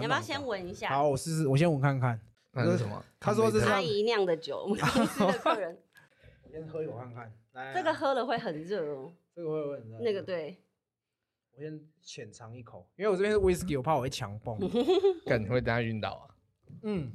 [0.00, 0.88] 不你要不要先闻一下？
[0.90, 2.20] 好，我试试，我先闻看看。
[2.52, 3.04] 那是什么？
[3.20, 5.78] 他说这是阿姨酿的酒，我们 公司的客人，
[6.50, 7.32] 先喝一口看看。
[7.52, 9.12] 来，这个喝了会很热哦。
[9.34, 10.56] 这个会不会很热那个，对，
[11.52, 14.58] 我先浅尝一口，因为我这边是 whisky，我怕我会强蹦。
[15.26, 16.24] 干你会等下晕倒啊？
[16.82, 17.12] 嗯，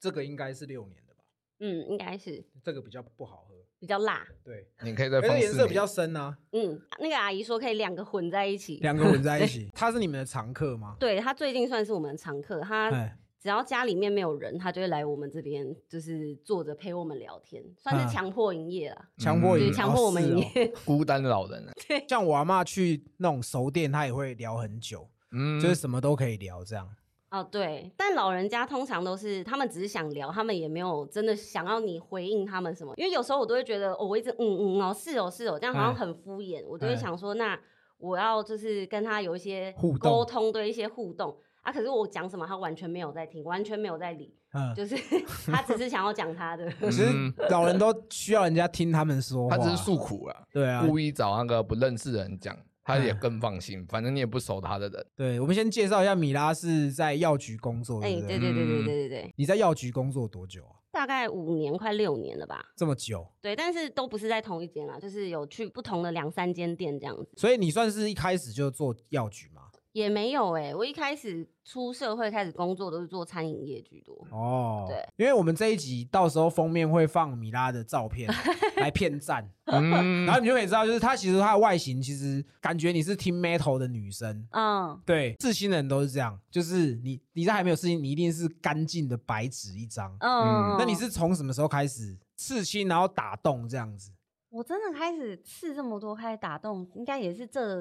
[0.00, 1.24] 这个应该是六年的吧？
[1.60, 3.43] 嗯，应该是这个比较不好喝。
[3.84, 4.26] 比较辣。
[4.42, 8.78] 对，你可以再而且放颜色比较深啊，嗯，那个阿姨说可以两个混在一起。
[8.78, 9.68] 两个混在一起。
[9.74, 10.96] 他是你们的常客吗？
[11.00, 20.72] 对她最近算是我们的常客，她哎，只要家里面没有人，她就会来我们这边，就是坐着陪我们聊天，算嗯是强迫营业啦，嗯就是强迫营业，强迫我们哦是哦营业。
[20.86, 21.72] 孤单的老人啊。
[22.08, 26.88] 像我阿妈去那种熟店，她也会聊很久，嗯，就是什么都可以聊这样。
[27.34, 32.94] 哦，对，但老人家通常都是他们只是想聊，他们也没有真的想要你回应他们什么。
[32.96, 36.64] 因为有时候我都会觉得，哦，我一直嗯嗯哦是哦是哦，这样好像哎很敷衍。
[36.66, 37.58] 我就会哎想说，那
[37.98, 41.72] 我要就是跟他有一些互动沟通，对一些互动啊。
[41.72, 44.94] 可是我讲什么，他完全没有在听，完全没有在理，嗯，就是
[45.50, 46.70] 他只是想要讲他的。
[46.82, 47.04] 其实
[47.50, 53.84] 老人都需要人家听他们说，他只是诉苦啊，对啊，故意找那个不认识的人讲，他也嗯更放心。
[53.86, 60.76] 反正你也不熟他的人，对，我们先介绍一下，米拉是在药局工作，哎、对不对对对对嗯对对对，你在药局工作多久啊？
[60.92, 62.64] 大概五年快六年了吧。
[62.76, 67.28] 这么久，对，但是都不是在同一间啦，就是有去不同的两三间店这样子。
[67.36, 69.53] 所以你算是一开始就做药局吗？
[69.94, 74.26] 也没有哎、我一开始出社会开始工作都是做餐饮业居多。
[74.32, 78.28] 哦，对，因为我们这一集到时候封面会放米拉的照片
[78.78, 84.44] 来骗赞， 嗯然后你就可以知道，就是她其实她的外形其实感觉你是听 metal 的女生。
[84.50, 90.10] 嗯，对，刺青的人都是这样，就是你你在还没有刺青，你一定是干净的白纸一张。
[90.18, 94.10] 嗯，那你是从什么时候开始刺青，然后打洞这样子？
[94.50, 97.80] 我真的开始刺这么多，开始打洞，应该也是这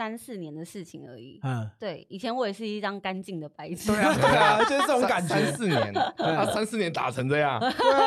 [0.00, 1.38] 三四年的事情而已。
[1.42, 3.88] 嗯，对，以前我也是一张干净的白纸。
[3.92, 5.28] 对啊，对啊，就是这种感觉。
[5.28, 7.60] 三四年，他三四年打成这样，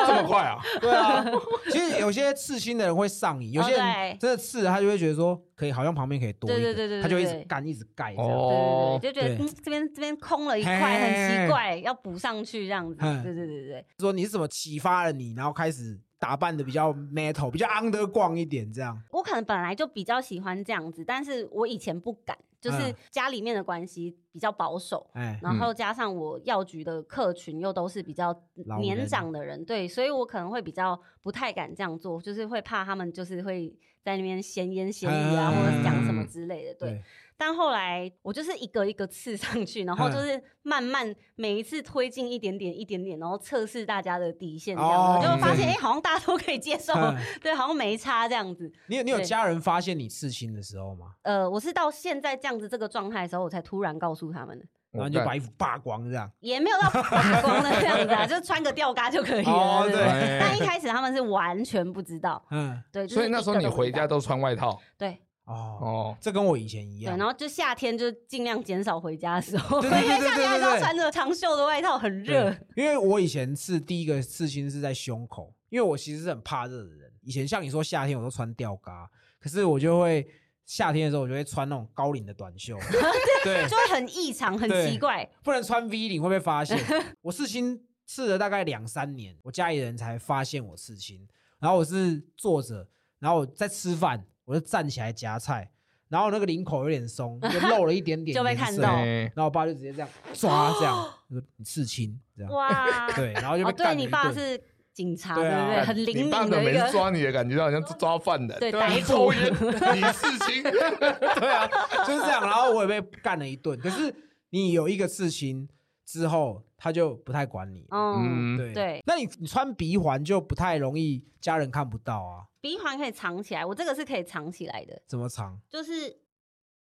[0.07, 0.57] 这么快啊？
[0.81, 1.23] 对啊，
[1.69, 8.31] 其实有些刺青的人会上瘾，有些人对真的刺，他就会觉得说，可以好像旁边可以多对对对对对他就一直对干一直盖这样。
[8.31, 12.95] 哦对对对，就觉得嗯这边这边空了一块，很奇怪，要补上去这样子。
[12.95, 18.97] 对对对对，说你是怎么启发了你，然后开始打扮的比较 metal，比较 underground 一点这样。
[19.11, 25.05] 我可能本来就比较喜欢这样子，但是我以前不敢，就是嗯家里面的关系比较保守。
[25.15, 28.33] 哎，然后加上我药局的客群又都是比较
[28.79, 36.89] 年长的人，对，所以我可能会比较不太敢这样做，就是会怕他们就是会在那边闲言闲语啊，嗯或者讲什么之类的，对。
[36.89, 37.01] 对，
[37.35, 48.71] 但后来我就是一个一个刺上去，然后嗯就是慢慢每一次推进一点点一点点，然后测试大家的底线，这样、哦我就会发现诶好像大家都可以接受，嗯对，好像没差这样子。
[48.87, 51.15] 你有你有家人发现你刺青的时候吗？
[51.23, 54.65] 呃，我是到现在这样子这个状态的时候，我才突然告诉他们的。
[54.93, 56.31] 然后你就把衣服扒光这样。
[56.39, 59.51] 也没有到扒光的这样子啊， 就穿个吊嘎就可以了。
[59.51, 67.17] 哦对但一开始他们是完全不知道，嗯，对，就是所以那时候你回家都穿外套对哦，哦，这跟我以前一对，样。
[67.17, 77.11] 然后就夏天就尽量减少回家的时候，对对对因为夏天还是要对对对穿着长袖的外套，很热。，因为我以前是第一个刺青是在胸口，因为我其实是很怕热的人。
[77.23, 79.09] 以前像你说夏天我都穿吊嘎，
[79.39, 80.25] 可是我就会
[80.65, 82.77] 夏天的时候我就会穿那种高领的短袖，
[83.43, 85.29] 对，就会很异常，很奇怪。
[85.43, 86.77] 不能穿 V 领会被发现。
[87.21, 91.27] 我刺青刺了大概两三年，我家里人才发现我刺青。
[91.59, 92.87] 然后我是坐着，
[93.19, 95.69] 然后我在吃饭，我就站起来夹菜，
[96.09, 98.95] 然后那个领口有点松，就露了一点点， 就被看到。
[98.97, 99.21] 对。
[99.33, 100.95] 然后我爸就直接这样抓，这样
[101.29, 102.19] 说你刺青。
[102.35, 104.33] 这样，哇，对，然后就被哦，对你干了一顿。
[104.33, 104.61] 爸是
[104.93, 105.81] 警察，对不对？
[105.85, 106.91] 很灵敏的每次个。
[106.91, 109.51] 抓你的感觉，好像抓犯 人，对 啊你逮捕抽烟，
[109.95, 111.67] 你事情，对啊，
[112.05, 112.41] 就是这样。
[112.41, 113.77] 然后我也被干了一顿。
[113.79, 114.13] 可是
[114.51, 115.67] 你有一个事情
[116.05, 117.87] 之后，他就不太管你。
[117.91, 122.45] 嗯，嗯，对对那你你穿鼻环就不太容易家人看不到啊？
[122.61, 125.59] 鼻环可以藏起来，我这个是可以藏起来的，怎么藏？
[125.69, 126.15] 就是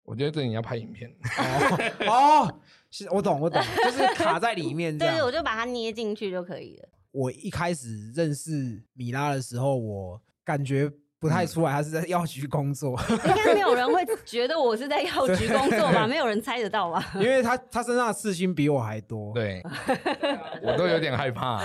[0.04, 1.14] 我觉得这你要拍影片，
[2.08, 2.60] 哦，哦
[2.90, 5.30] 是我懂，我懂，就是卡在里面这对，我。
[5.32, 6.90] 就把它捏进去就可以了。
[7.12, 16.06] 我一开始认识米拉的时候，我感觉不太出来他是在药局工作， 应该没有人会觉得我是在药局工作吧？
[16.08, 17.04] 没有人猜得到吧？
[17.20, 19.62] 因为他他身上的刺青比我还多。，对，
[20.62, 21.60] 我都有点害怕，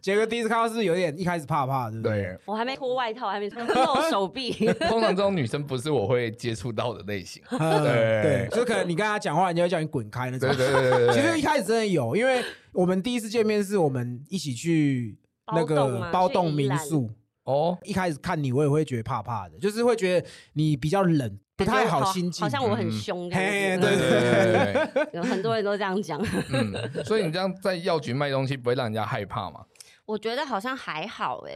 [0.00, 2.22] 杰哥第一次看到是有点一开始怕怕，对不对？
[2.22, 4.52] 对，我还没脱外套，还没露手臂。
[4.88, 10.68] 通常这种女生不是我会接触到的类型，嗯对对，就可能你跟他讲话，人家会叫你滚开那种对。
[10.72, 12.40] 对对其实一开始真的有，因为
[12.72, 15.18] 我们第一次见面是我们一起去
[15.52, 17.10] 那个包栋民宿。
[17.44, 23.82] 哦，一开始看你，我也会觉得怕怕的，就是会觉得你比较冷，不太好好心近好像我很嗯凶这样嘿子。
[23.82, 26.20] 对对对对对对， 有很多人都这样讲。
[26.50, 29.60] 嗯，所以你这样在药局卖东西，不会让人家害怕嘛？
[30.04, 31.54] 我觉得好像还好哎、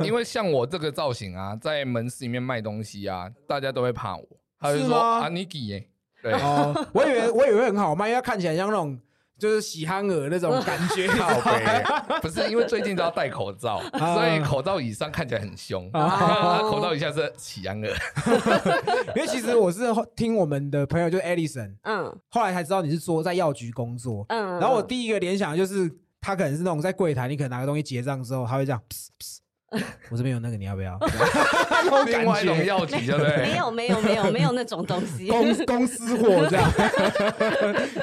[0.04, 4.26] 因为像我这个造型啊，在门市里面卖东西啊，大家都会怕我，
[4.58, 5.88] 他就是说吗啊，你给耶？
[6.22, 8.98] 对，哦，我以为我以为很好卖，因为它看起来像那种
[9.42, 11.08] 就是喜憨儿那种感觉。
[12.20, 17.92] 不是因为最近都要戴口罩， 啊所以口罩以上看起来很凶，口罩以下是喜羊儿。
[19.16, 24.24] 因为其实我是后听我们的朋友就是 Edison，嗯后来才知道你是说在药局工作。
[24.28, 24.60] 嗯。
[24.60, 25.90] 然后我第一个联想就是
[26.20, 29.38] 他可能是那种在柜台，你可能拿个东西结账之后，他会这样，噗噗
[30.10, 30.98] 我这边有那个，你要不要？
[32.06, 32.66] 另外一种感觉。
[32.66, 33.36] 药局，对不对？
[33.50, 35.28] 没有没有没有没有那种东西。
[35.28, 36.70] 公公司货这样，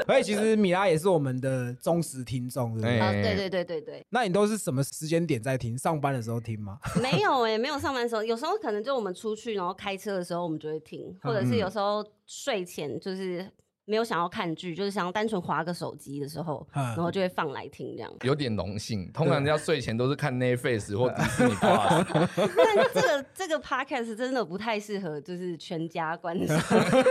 [0.06, 3.21] 所以其实米拉也是我们的忠实听众，对不对？
[3.21, 5.77] 对对对对对，那你都是什么时间点在听？
[5.77, 6.77] 上班的时候听吗？
[7.01, 13.45] 没有哎、没有上班的时候，有时候可能就我们出去，然后开车的时候，我们就会听，或者是有时候睡前就是
[13.89, 18.13] 没有想要看剧，就是想要单纯划个手机的时候，嗯然后就会放来听这样。
[18.21, 26.56] 有点荣幸，通常人家睡前都是看 Netflix 或迪士尼 Plus， 但这个这个 podcast 真的不太适合就是全家观赏。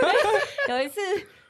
[0.69, 1.01] 有一次。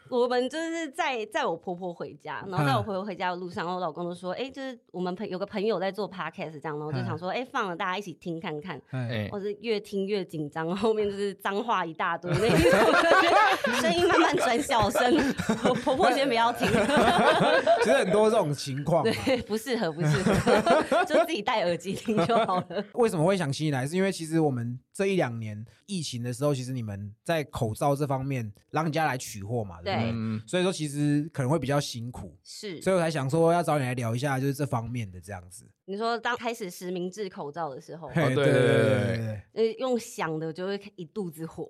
[0.10, 12.48] 我们就是在在我婆婆回家，然后在我婆婆回家的路上，然后我老公就说：“哎、就是我们朋有个朋友在做 podcast 这样，然后就想说，哎、放了大家一起听看看。”哎，哎，我是越听越紧张，后面 就是脏话一大堆那
[13.82, 15.16] 声音慢慢转小声。
[15.64, 16.68] 我 婆婆先不要听，
[17.84, 19.12] 其实很多这种情况嘛。
[19.26, 22.84] 对，不适合，不适合，就自己戴耳机听就好了。
[22.94, 23.86] 为什么会想吸引来？
[23.88, 30.12] 是因为其实我们这一两年疫情的时候，其实你们在口罩这方面让人家来取货嘛，对不对？
[30.12, 35.66] 嗯，所以说其实可能会比较辛苦，是，所以我才想说要找你来聊一下，就是这方面的这样子。
[35.86, 41.66] 你说当开始实名制口罩的时候，嘿对对对对对，呃，用想的就会一肚子火，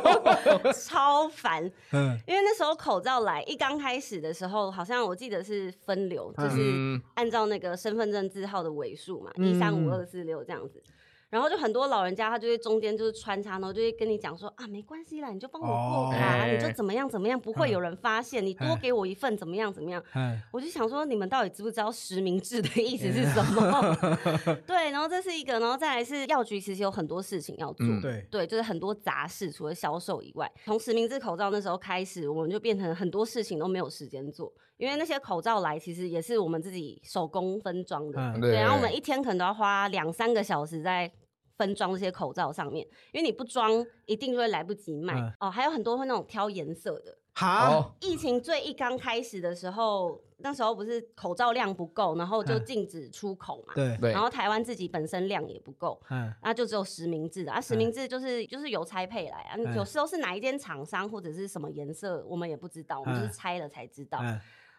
[0.74, 1.62] 超烦。
[1.92, 10.82] 嗯，因为那时候口罩来一刚开始的时候，好像我记得是分流，就是嗯按照那个身份证字号的尾数嘛，嗯一三五二四六这样子。
[11.28, 20.02] 然后就很多老人家，他就会中间就是穿插，然后就会跟你讲说啊，没关系啦，你就帮我过卡，哦你就怎么样怎么样，不会有人发现，你多哎给我一份怎么样怎么样。
[20.12, 23.96] 哎，我就想说，你们到底知不知道实名制的意思是什么？
[24.66, 27.84] 对，然后这是一个，然后再来是药局，其实有很多事情要做。
[27.86, 41.10] 嗯对，对，就是很多杂事，除了销售以外，从实名制口罩那时候开始，我们就变成很多事情都没有时间做，因为那些口罩来，其实也是我们自己手工分装的，嗯对，然后我们一天可能都要花两三个小时在
[41.56, 45.50] 分装这些口罩上面，因为你不装，一定就会来不及卖、嗯哦。
[45.50, 64.20] 还有很多会那种挑颜色的，哈，哦，疫情最一刚开始的时候，那时候不是口罩量不够，然后就嗯禁止出口嘛，对，对然，后台湾自己本身量也不够，嗯，那就只有实名制的啊，实名制就是就是邮差配来啊，嗯有时候是哪一间厂商或者是什么颜色，我们也不知道，我们就是嗯拆了才知道。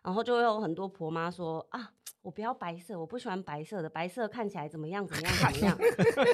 [0.08, 5.78] 嗯，然后就会有很多婆妈说啊，我不要白色，我不喜欢白色的，白色看起来怎么样怎么样怎么样。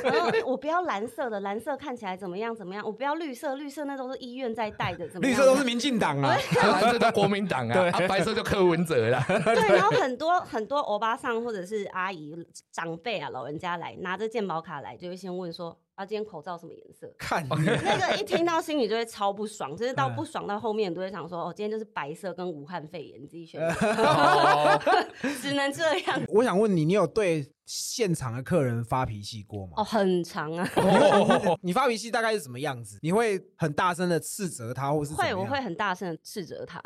[0.04, 2.86] 然后 我不要蓝色的，蓝色看起来怎么样怎么样。
[2.86, 5.32] 我不要绿色，绿色那都是医院在戴的，怎么样？
[5.32, 9.24] 绿色都是民进党啊，蓝色就国民党啊， 啊白色就柯文哲啦。
[9.28, 12.36] 对，然后很多很多欧巴桑或者是阿姨
[12.72, 17.08] 长辈啊，老人家来拿着健保卡来，就会先问说啊，今天口罩什么颜色？
[17.20, 24.82] 看那个一听到心里就会超不爽，就是到嗯不爽到后面，你都会想说，哦，今天就是白色跟武汉肺炎，你自己选， 哦，
[25.40, 26.20] 只能这样。
[26.30, 29.74] 我想问你，你有对现场的客人发脾气过吗？
[29.78, 30.68] 哦，很长啊，
[31.64, 33.00] 你发脾气大概是什么样子？
[33.02, 36.82] 你会很大声的斥责他，或是会，我会很大声的斥责他，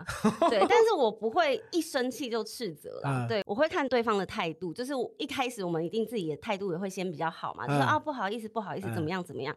[0.50, 9.56] 对，但是我不会一生气就斥责啦，嗯对我会看对方的态度，就是我一开始我们一定自己的态度也会先比较好嘛，就是嗯啊不好意思不好意思嗯怎么样怎么样，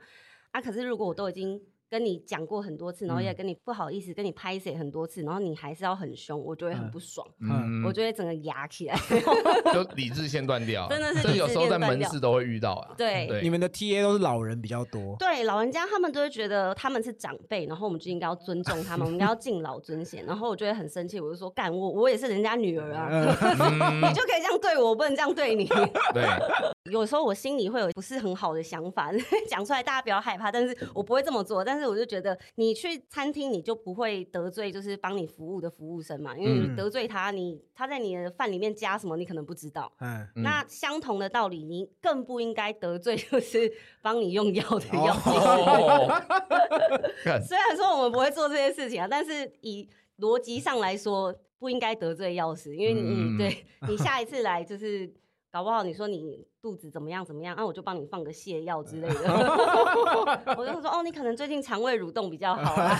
[0.53, 1.61] 啊可是如果我都已经。
[1.91, 8.97] 跟你讲过很多次，然后也跟你不好意思，跟你拍谁很多次，然后你还是要很凶，我就会很嗯不爽，嗯我就会整个牙起来。
[9.75, 12.95] 就理智线断掉，真的是这有时候在门市都会遇到啊。
[12.97, 20.25] 对对，你们的 TA 都是老人比较多，对老人家，他们都会觉得他们是长辈，然后我们就应该要尊重他们，我们应该要敬老尊贤。
[20.25, 25.67] 然后我就会很生气，我就说干我我也是人家女儿啊，嗯 你就可以这样对我，我不能这样对你。
[26.15, 26.25] 对，
[26.93, 29.11] 有时候我心里会有不是很好的想法，
[29.49, 31.65] 讲出来大家不要害怕，但是我不会这么做。
[31.65, 39.93] 但是我就觉得你去餐厅，你就不会得罪就是帮你服务的服务生嘛，因为得罪他，你他在你的饭里面加什么，你可能不知道。
[40.01, 43.71] 嗯，嗯那相同的道理，你更不应该得罪就是
[44.03, 45.31] 帮你用药的药剂
[47.41, 47.47] 师。
[47.47, 55.13] 虽然说我们不会做这些事情啊，但是以逻辑上来说，不应该得罪药师，因为你、嗯对你下一次来就是。
[55.51, 59.15] 搞不好你说你肚子怎么样怎么样，那、我就帮你放个泻药之类的。
[60.57, 62.97] 我就说哦，你可能最近肠胃蠕动比较好啊。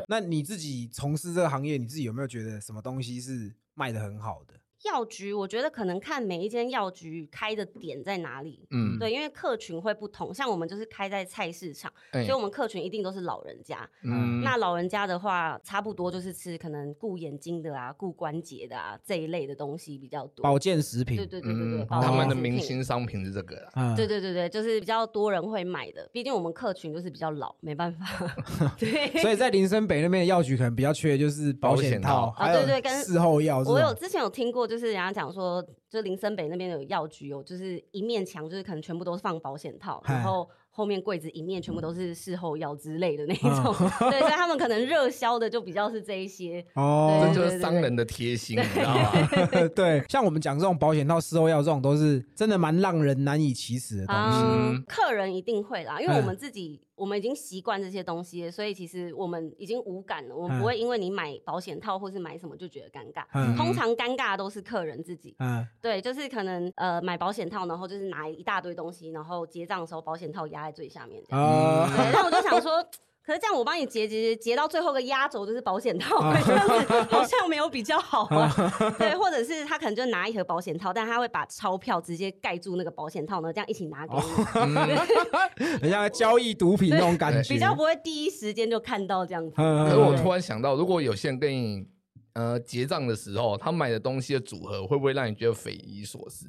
[0.08, 4.54] 那你自己从事这个行业，你自己有没有觉得什么东西是卖的很好的？
[4.84, 8.66] 药局，我觉得可能看每一间药局开的点在哪里。
[8.70, 13.88] 嗯，对，因为客群会不同，像我们就是开在菜市场，哎所以我们客群一定都是老人家。
[14.02, 20.42] 嗯，那老人家的话，差不多就是吃可能顾眼睛的啊、顾关节的啊这一类的东西比较多。
[20.42, 23.70] 保健食品，对对对对对，嗯他们的明星商品是这个啦。
[23.74, 28.06] 嗯对对对对，就是比较多人会买的，毕竟我们客群就是比较老，没办法。
[28.78, 33.62] 对，所以在林森北那边的药局可能比较缺，就是保险套，啊对对跟事后药。
[33.64, 43.74] 我有之前有听过，就是人家讲说，就林森北那边有药局有，就是一面墙就是可能全部都是放保险套，然后后面柜子一面全部都是事后药之类的那种。
[44.10, 46.64] 对，所以他们可能热销的就比较是这一些。
[46.74, 49.10] 哦这就是商人的贴心，你知道吗？
[49.76, 54.38] 对，像我们讲这种保险套、事后药这种，都是真的蛮让人难以启齿的东西。
[54.42, 63.24] 嗯，客人一定会啦，因为嗯我们自己我们已经习惯这些东西了，所以其实我们已经无感了，我们不会因为你买保险套或是买什么就觉得尴尬。
[63.34, 71.44] 嗯通常尴尬的都是客人自己，嗯，对，就是可能呃买保险套，然后就是拿一大堆东西，然后结账的时候保险套压在最下面这样。
[71.44, 72.84] 啊，对，那我就想说，
[73.24, 78.52] 可是这样我帮你结结结到最后个压轴就是保险套，啊这样子好像没有比较好啊。
[78.98, 89.54] 对，或者是他可能就拿一盒保险套，但他会把钞票直接盖住那个保险套呢，这样一起拿给你， 很像交易毒品那种感觉，比较不会第一时间就看到这样子。
[89.56, 89.88] 嗯。
[89.88, 91.86] 可是我突然想到，如果有些人跟你
[92.34, 96.46] 呃结账的时候，他买的东西的组合会不会让你觉得匪夷所思？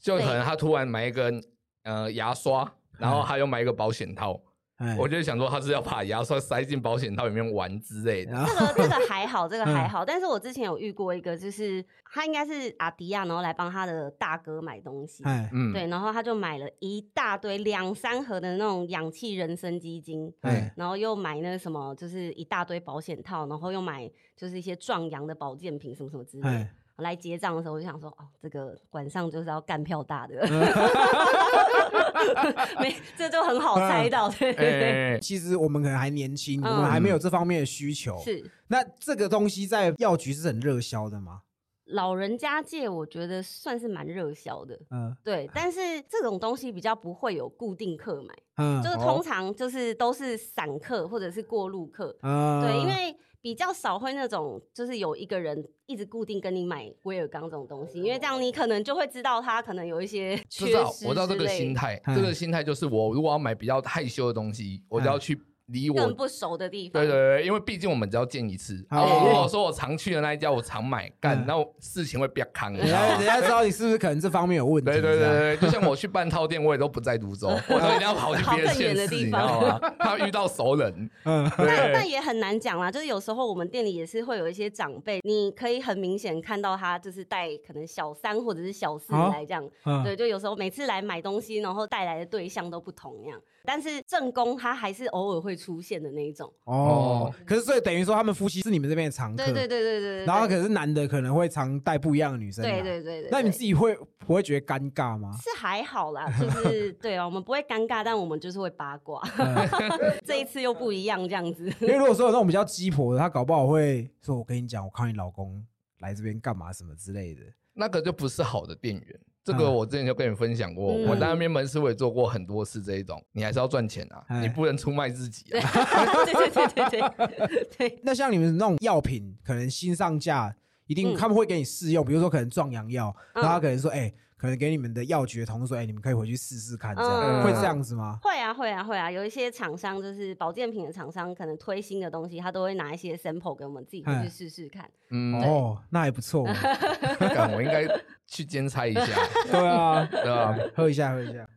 [0.00, 1.40] 就可能他突然买一根
[1.84, 4.40] 呃牙刷，然后还有买一个保险套，
[4.78, 8.32] 哎我就想说他是要把牙刷塞进保险套里面玩之类的。
[8.46, 10.04] 这个这个还好，这个还嗯好。
[10.04, 15.24] 但是我之前有遇过一个，就是他应该是阿迪亚，然后来帮他的大哥买东西。
[15.24, 26.70] 哎嗯，对，然后他就买了一大堆两三盒的那种氧气人参基金，哎然后又买那个什么，就是一大堆保险套，然后又买就是一些壮阳的保健品什么什么之类的哎。
[26.98, 30.46] 来结账的时候，我就想说，哦，这个晚上就是要干票大的，
[32.80, 38.18] 没，这就很好猜到，对对对，哎，其实我们可能还年轻，我嗯们还没有这方面的需求。
[38.18, 38.44] 是。
[38.68, 41.42] 那这个东西在药局是很热销的吗？
[41.86, 45.48] 老人家界，我觉得算是蛮热销的，嗯对。
[45.54, 62.16] 但是这种东西比较不会有固定客买，嗯就是通常就是都是散客或者是过路客，嗯对，因为比较少会那种，就是有一个人一直固定跟你买威尔刚这种东西，因为这样你可能就会知道他可能有一些缺知道失我知道这个心态，嗯。
[62.16, 67.02] 这个心态就是我如果要买比较害羞的东西，我就要去离我更不熟的地方。
[67.02, 68.74] 对对对，因为毕竟我们只要见一次。
[68.90, 74.90] 哦然后我如果说我常去的那一家，我常买干嗯，然后事情会变康，你人家人家知道你是不是可能这方面有问题？
[74.90, 79.78] 对对对对，就像我去半套店，我也都不在泸州， 我都一定要跑去别的县市，你知道吗？
[79.98, 81.10] 怕遇到熟人。
[81.24, 96.50] 嗯但对但也很难讲啦，就是有时候我们店里也是会有一些长辈，你可以很明显看到他就是带可能小三或者是小四哦来这样，嗯对，就有时候每次来买东西，然后带来的对象都不同样，但是正宫他还是偶尔会出现的那一种。
[96.64, 100.24] 哦，可是所以等于说他们夫妻是你们这边的常客，对对对对对对。
[100.24, 105.36] 然后可是男的可能会常带不一样的女生来，对对对对，那你自己会不会觉得尴尬吗？
[105.42, 109.20] 是还好啦， 就是对啊，我们不会尴尬，但我们就是会八卦。
[109.36, 109.68] 嗯
[110.24, 111.70] 这一次又不一样，这样子。
[111.80, 115.62] 因为如果说有那种比较鸡婆的，他搞不好会说：“我跟你讲，我看你老公
[115.98, 117.42] 来这边干嘛什么之类的。
[117.74, 119.20] 那个就不是好的店员。
[119.48, 119.74] 这个嗯。
[119.74, 124.42] 我之前就跟你分享过，嗯我在那边门市我也做过很多次这一种，你还是要赚钱啊，哎。
[124.42, 126.24] 你不能出卖自己啊。
[126.26, 130.54] 对对对对对对，那像你们那种药品，可能新上架，
[130.86, 131.16] 一定嗯。
[131.16, 137.44] 他们会给你试用，比如说可能壮阳药，嗯然后他可能说：“哎、可能给你们的药局的同事说：‘哎、你们可以回去试试看，这样、嗯。
[137.44, 138.18] 会这样子吗？
[138.22, 144.88] 会啊会啊会啊，有一些厂商就是保健品的厂商，可能推新的东西，他都会拿一些 sample 给我们自己回去哎试试看。
[145.10, 146.46] 嗯，哦，那还不错，
[147.18, 147.86] 干我应该
[148.26, 149.02] 去兼差一下，
[149.50, 150.56] 对啊，对啊？
[150.74, 151.48] 喝一下，喝一下。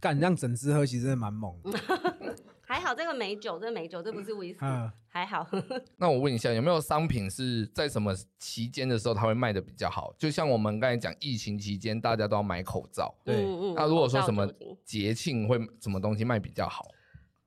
[0.00, 1.78] 干，这样整支喝其实真的蛮猛的。
[2.74, 5.46] 还好这个美酒，这个美酒，这不是威士忌，嗯，还好。
[5.96, 10.12] 那我问一下，有没有商品是在什么期间的时候它会卖的比较好？
[10.18, 16.84] 就像我们刚才讲，疫情期间大家都要买口罩，对嗯嗯那如果说什么口罩酒精节庆会什么东西卖比较好？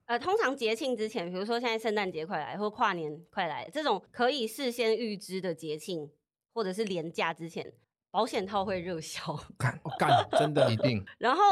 [0.06, 6.10] 呃，通常节庆之前，比如说现在圣诞节快来，或跨年快来，这种可以事先预知的节庆，
[6.54, 7.70] 或者是年假之前，
[8.10, 9.38] 保险套会热销。
[9.58, 11.42] 干干，真的 一，定然后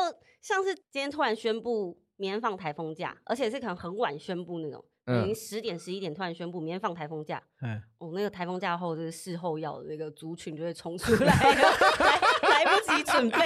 [0.40, 13.38] 像是今天突然宣布免放台风假，而且是可能很晚宣布那种，已经嗯，十点十一点突然宣布明天放台风假，哎，哦，那个台风假后，就是事后要的那个族群就会冲出来， 来来不及准备。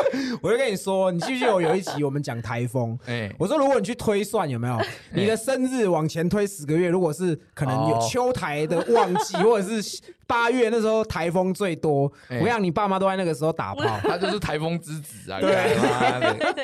[0.42, 2.98] 我就跟你说，你记不记得我有一集我们讲台风？
[3.06, 4.78] 哎，我说，如果你去推算有没有，
[5.14, 12.40] 你的生日往前推十个月，如果是可能有哦秋台的旺季，或者是八月那时候台风最多，哎。
[12.40, 15.38] 我想你爸妈都在那个时候打炮， 他就是台风之子啊！
[15.40, 15.76] 对。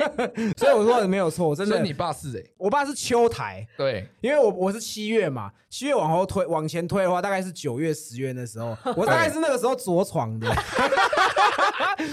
[0.56, 1.76] 所以我说的没有错，真的。
[1.76, 10.46] 所以，你爸是哎，我爸是秋台，对，因为我我是七月嘛，七月往后推往前推的话，大概是九月十月那时候， 我大概是那个时候着床的，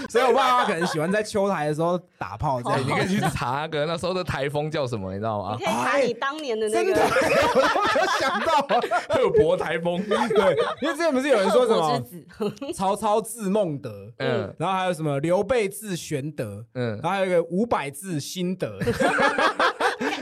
[0.10, 2.88] 所以我爸妈可能喜欢在秋台的时时候打炮这哎，样。
[2.88, 5.56] 你可以去查那个那时候的台风叫什么，你知道吗？
[5.60, 5.70] 你可？
[5.70, 7.02] 以查你当年的那真的，个
[7.54, 8.68] 我都没有想到。
[9.14, 12.04] 会有博台风，对，因为之前不是有人说什么？
[12.74, 14.54] 曹操字孟德，嗯。
[14.60, 15.20] 然后还有什么？
[15.20, 17.00] 刘备字玄德，嗯。
[17.02, 18.80] 然，后还有一个五百字心得。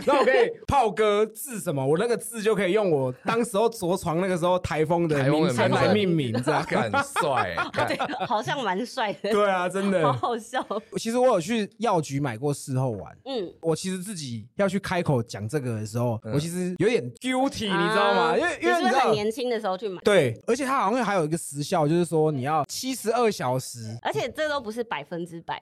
[0.06, 6.64] 然后我可以炮哥字什么，我那个字就可以用我当时候着床那个时候台风的台风的名称来命名，这样。
[6.76, 7.56] 很帅，
[7.88, 10.04] 对，好像蛮帅的，对啊，真的。
[10.12, 10.66] 好好笑。
[10.98, 18.22] 其实我有去药局买过事后丸，嗯，我其实自己要去开口讲这个的时候，嗯我其实有点 guilty，你知道吗？
[18.34, 20.02] 啊因为因为很年轻的时候去买？
[20.04, 25.62] 对，而且它好像还有一个时效，就是说你要七十二小时，而且这都不是百分之百，嗯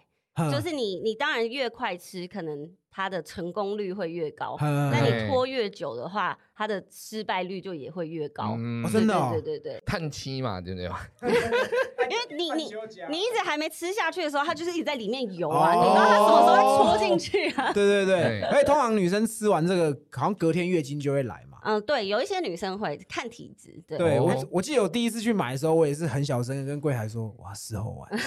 [0.51, 4.57] 就是你你当然越快吃，可能它的成功率会越高。
[4.61, 8.57] 嗯那哎你拖越久的话，它的失败率就也会越高。
[8.91, 10.87] 真的哦对对对对碳七嘛，对不对？
[12.09, 12.71] 因为你你
[13.09, 17.71] 你一直还没吃下去的时候，它就是一直在里面游啊，哦你不知道它什么时候会戳进去啊。
[17.73, 21.52] 对对对，对而且通常女生吃完这个，好像隔天月经就会来嘛。
[21.63, 24.19] 嗯，对，有一些女生会看体质，对。
[24.19, 28.09] 我，我记得我第一次去买的时候，我也是很小声的跟柜台说：“我要事后丸。”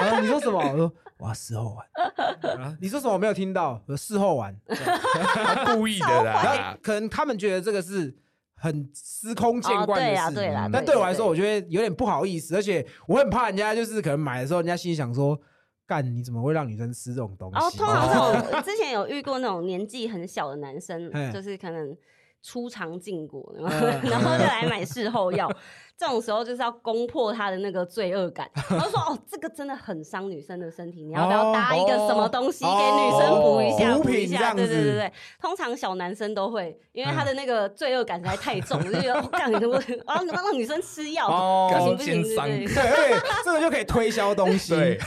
[0.00, 2.60] 他说：“你说什么？”我说：“我要事后丸。
[2.60, 3.12] 啊”你说什么？
[3.14, 3.82] 我没有听到。
[3.86, 4.54] 我说：“事后丸。
[5.74, 6.78] 故意的然啦后。
[6.82, 8.14] 可能他们觉得这个是
[8.54, 15.38] 很司空见惯的哦对事，啦对啦但对我来说，我觉得有点不好意思，而且我很怕人家就是可能买的时候，人家心里想说
[15.86, 18.14] ：“干，你怎么会让女生吃这种东西？”然后通常这
[18.52, 21.96] 种 之前有遇过那种年纪很小的男生，就是可能
[22.42, 25.50] 初尝禁果，然嗯后 然后就来买事后药。
[25.98, 33.94] 这种时候就是要攻破他的那个罪恶感， 然后说哦，这个真的很伤女生的身体，你要不要搭一个什么东西给女生补一下？
[33.94, 34.28] 哦补一下？
[34.28, 34.64] 补品这样子。
[34.64, 34.92] 对对对。
[34.98, 41.68] 对，通常小男生都会，因为他的那个罪恶感实在太重， 就觉得哦干，我啊让女生吃药，哦。
[41.96, 44.74] 不行不行，奸商对对对，这个就可以推销东西。
[44.74, 44.98] 对，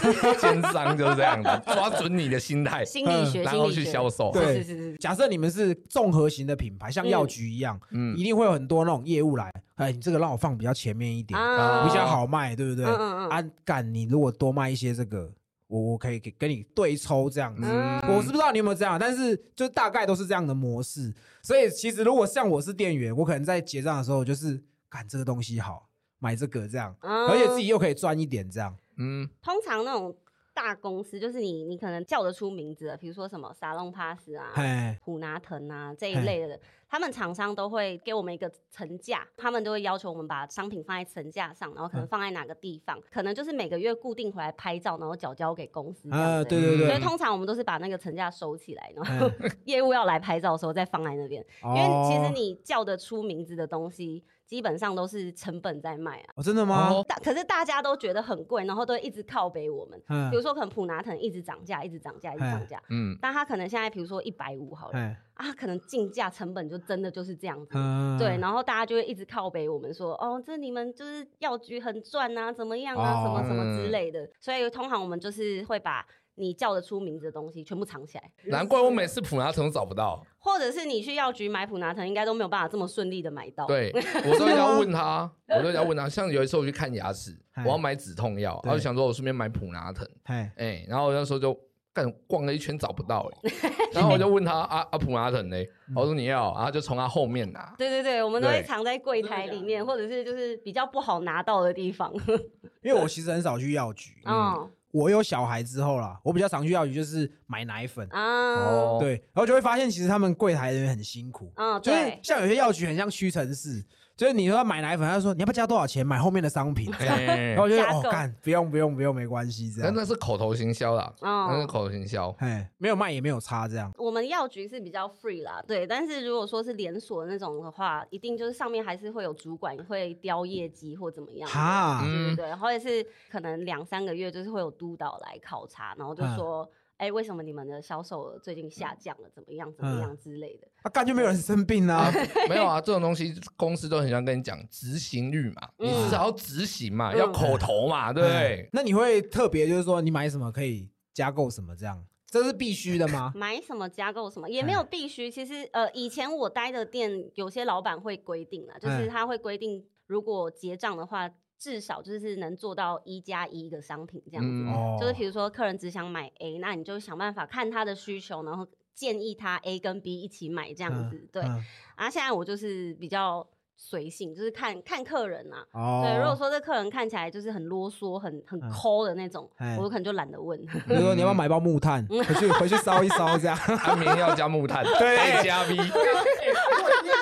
[0.41, 3.85] 奸商 就是这样的，抓准你的心态，心理学，然后心理学。
[3.85, 4.29] 去销售。
[4.31, 4.57] 对。
[4.57, 8.13] 是是是是，假设你们是综合型的品牌，像药局一样，嗯。
[8.17, 12.85] 一定会有很多那种业务来，哎，你这个让我放比较前面一点，啊比较好卖，对不对？
[12.85, 15.31] 嗯嗯嗯啊，干，你如果多卖一些这个，
[15.67, 17.61] 我我可以给跟你对抽这样子。
[17.65, 21.13] 嗯我是不知道你有没有这样，但是就大概都是这样的模式。
[21.41, 25.87] 所以其实如果像我是店员，我可能在结账的时候，就是干这个东西好，
[26.19, 28.75] 买这个这样，嗯而且自己又可以赚一点这样。
[28.97, 30.15] 嗯，通常那种
[30.53, 36.59] 大公司，就是你你可能叫得出名字的，比如说什么沙龙 pass 啊、哎，普拿藤啊这一类的，
[36.89, 46.59] 他们厂商都会给我们一个层架，他们都会要求我们把商品放在层架上，然后可能放在哪个地方，可能就是每个月固定回来拍照，然后缴交给公司啊，对。
[46.61, 46.87] 对对。
[46.87, 49.31] 所以，通常我们都是把那个层架收起来，然后
[49.65, 51.43] 业务要来拍照的时候再放在那边。
[51.63, 56.33] 因因为其实你叫得出名字的东西，基本上都是成本在卖啊。
[56.35, 56.89] 哦，真的吗？
[56.91, 59.97] 哦大可是大家都觉得很贵，然后都一直靠北我们。
[60.09, 62.83] 嗯比如说，可能普拿藤一直涨价，一直涨价，一直涨价。
[62.89, 67.71] 嗯，但它可能现在，比如说一百五好了，哎，啊，可能进价成本就真的就是这样子。
[67.75, 74.29] 嗯对，然后大家就会一直靠北我们说，哦，这你们就是药局很赚啊，怎么样啊，什么什么之哦类的。
[74.37, 80.25] 所以通常我们就是会把你叫得出名字的东西全部藏起来，难怪我每次普拿藤都找不到。
[80.39, 83.91] 或者是你去药局买普拿藤，应该都没有办法这么顺利的买到。，对，
[84.25, 86.09] 我都要问他，我都要问他。
[86.09, 91.55] 像有一次我去看牙齿，哎我要买止痛药，对然后想说我顺便买普拿藤，哎，哎，然后我那时候就
[91.93, 93.51] 干逛了一圈找不到，哎，
[93.93, 95.57] 然后我就问他啊啊普拿藤呢，
[95.95, 97.75] 我说你要，然后就从他后面拿。
[97.77, 102.11] 对对对，我们都会藏在柜台里面，或者是就是比较不好拿到的地方。
[102.81, 113.83] 因为我其实很少去药局，嗯我有小孩之后啦，我比较常去药局就是买奶粉，啊，哦，对，然后就会发现其实他们柜台人员很辛苦，嗯，就是，像有些药局很像屈臣氏，
[114.21, 118.07] 就是你说要买奶粉，他就说你要不要加多少钱买后面的商品，这样哎然后我就觉得加购。
[118.07, 121.65] 哦干不用不用不用没关系这那样，那是口头行销啦，那是嗯。
[121.67, 122.29] 口头行销。
[122.37, 131.55] 哎没有卖也没有差这样，我们药局是比较 free 啦，对，但是如果说是连锁那种的话，一定就是上面还是会有主管会雕业绩或怎么样的。
[131.55, 136.69] 哈，嗯对对对，或者是可能两三个月就是会有督导来考察，然后就嗯说，
[137.01, 139.29] 哎、为什么你们的销售额最近下降了？
[139.33, 139.73] 怎么样？
[139.73, 140.67] 怎么样之类的？
[140.83, 142.11] 啊，干就没有人生病啊。
[142.47, 148.69] 没有啊，这种东西公司都很喜欢跟你讲执行率嘛，你嗯至少要执行嘛，嗯要口头嘛，对不对嗯？
[148.73, 153.31] 那你会特别就是说你买什么可以加购什么这样，这是必须的吗？
[153.35, 155.31] 买什么加购什么也没有必须。
[155.31, 161.27] 其实呃，以前我待的店，有些老板会规定啊，就是嗯他会规定，如果结账的话，
[161.61, 164.49] 至少就是能做到一加一的商品这样子。
[164.49, 171.29] 嗯哦就是比如说客人只想买 A，那你就想办法看他的需求，然后建议他 A 跟 B 一起买这样子。
[171.31, 171.63] 对，嗯
[171.95, 173.47] 啊，现在我就是比较
[173.77, 175.63] 随性，就是看看客人啊。
[175.73, 180.59] 哦，对，如果说这客人看起来就是很啰嗦、很很嗯抠的那种，哎我可能就懒得问。
[180.65, 183.55] 比如说你要不要买包木炭， 回去回去烧一烧这样。
[183.85, 185.77] 安眠药加木炭，对再加 V，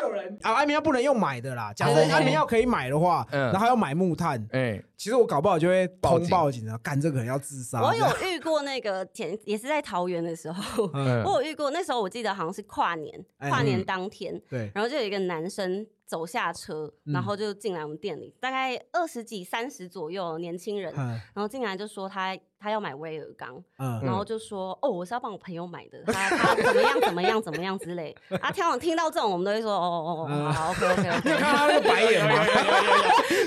[0.10, 0.38] 有人。
[0.41, 1.72] 啊，安眠药不能用买的啦。
[1.74, 3.52] 假设安眠药可以买的话，嗯。
[3.52, 7.82] 然后要买木炭，哎，其实我搞不好就会通报警报警的，干这个人要自杀。
[7.82, 11.24] 我有遇过那个前也是在桃园的时候，嗯。
[11.24, 13.50] 我有遇过，那时候我记得好像是跨年，哎。
[13.50, 13.86] 跨年嗯。
[13.86, 28.15] 当天，对，然后就有一个男生走下车，嗯然后就进来我们店里，大概二十几、三十左右年轻人，嗯然后进来就说他他要买威尔刚，嗯然后就说哦，我是要帮我朋友买的，他他怎么样怎么样怎么样之类。
[28.41, 31.30] 啊，听到听到这种，我们都会说哦哦哦，嗯好 OK OK OK。
[31.38, 32.43] 看他那个白眼吗？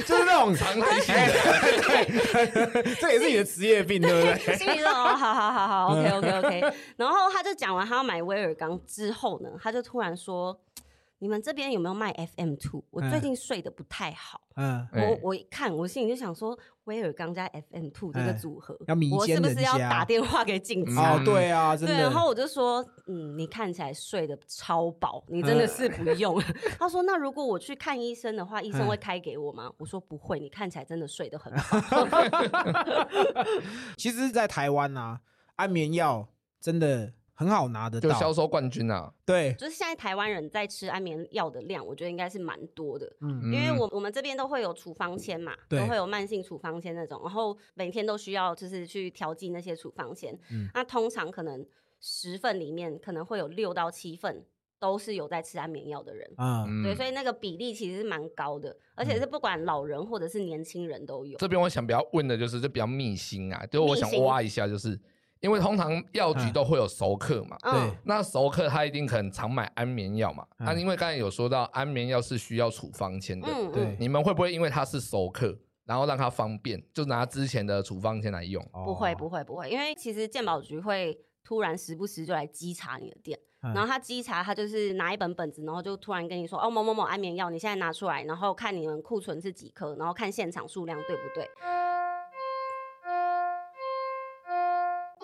[0.06, 1.32] 就是那种常态性的，
[1.82, 4.56] 对，这也是你的职业病，对不对？
[4.56, 6.74] 心里说哦，好好好好，OK OK OK。
[6.96, 10.56] 然后他就讲完他要买威尔刚之后呢，他就突然说
[11.22, 12.82] ：“你们这边有没有卖 FM Two？
[12.90, 14.40] 我最近睡得不太好。
[14.56, 21.14] 嗯，哎我我一看，我心里就想说，威尔刚加 FM Two 这个哎组合，要迷我是不是要打电话给警察？
[21.14, 22.02] 哦，对啊，真对，的。
[22.02, 26.42] 然后我就说，嗯，你看起来睡得超饱，你真的是不用。
[26.76, 29.72] 他说，那如果我去看医生的话，医生会开给我吗？
[29.78, 31.78] 我说不会，你看起来真的睡得很好。
[33.96, 35.20] 其实，在台湾啊，
[35.54, 36.26] 安眠药
[36.60, 38.08] 真的很好拿得到。
[38.08, 43.10] 就销售冠军啊，对，就是现在台湾人在吃安眠药的量，我觉得应该是蛮多的。
[43.20, 50.32] 嗯因为我我们这边都会有处方签嘛，对都会有慢性处方签那种，然后每天都需要就是去调剂那些处方签。
[50.50, 51.66] 嗯那通常可能
[52.00, 54.44] 十份里面可能会有六到七份
[54.78, 56.28] 都是有在吃安眠药的人。
[56.38, 61.38] 嗯，对，所以那个比例其实是蛮高的，而且是不管老人或者是年轻人都有。
[61.38, 64.98] 这边我想比较问的就是，这比较密心啊，就是我想挖一下，就是
[65.42, 66.52] 因为通常药局嗯。
[66.52, 67.72] 都会有熟客嘛，对。
[67.72, 70.64] 嗯，那熟客他一定可能常买安眠药嘛，嗯。
[70.64, 78.64] 那因为刚才有说到安眠药是需要处方签的，嗯对嗯，你们会不会因为他是熟客，然后让他方便，就拿之前的处方签来用？
[78.72, 83.74] 不会哦不会不会，因为其实健保局会突然时不时就来稽查你的店，嗯。
[83.74, 91.48] 然后他稽查他就是拿一本本子，然后就突然跟你说哦某某某安眠药，你现在拿出来，然后看你们库存是几颗，然后看现场数量对不对。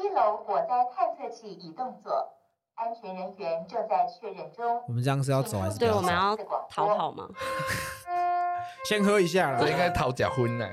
[0.09, 2.33] 一楼火灾探测器已动作，
[2.75, 4.83] 安全人员正在确认中。
[4.87, 6.35] 我们这样是要走还是不对，我们要
[6.71, 7.29] 逃跑吗？
[8.89, 9.69] 先喝一下了这。
[9.69, 10.67] 应该讨假婚呢。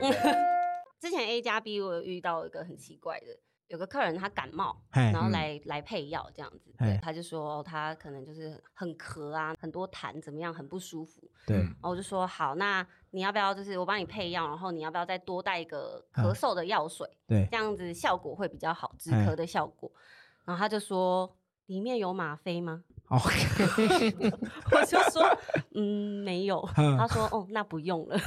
[1.02, 3.26] 之前 A 加 B 我有遇到一个很奇怪的，
[3.68, 11.22] 有个客人他感冒，然后嗯来来配药这样子，对，他就说、哦他可能就是很咳啊，很多痰怎么样，很不舒服。
[11.48, 19.92] 对，然后我就说好，那你要不要就是我帮你配药，然后你要不要再多带一个嗯咳嗽的药水，对，这样子效果会比较好，止哎咳的效果。
[20.46, 22.84] 然后他就说里面有吗啡吗？
[23.10, 23.20] 哦，
[24.72, 25.24] 我就说
[25.76, 26.60] 嗯没有。
[26.78, 28.18] 嗯他说哦那不用了。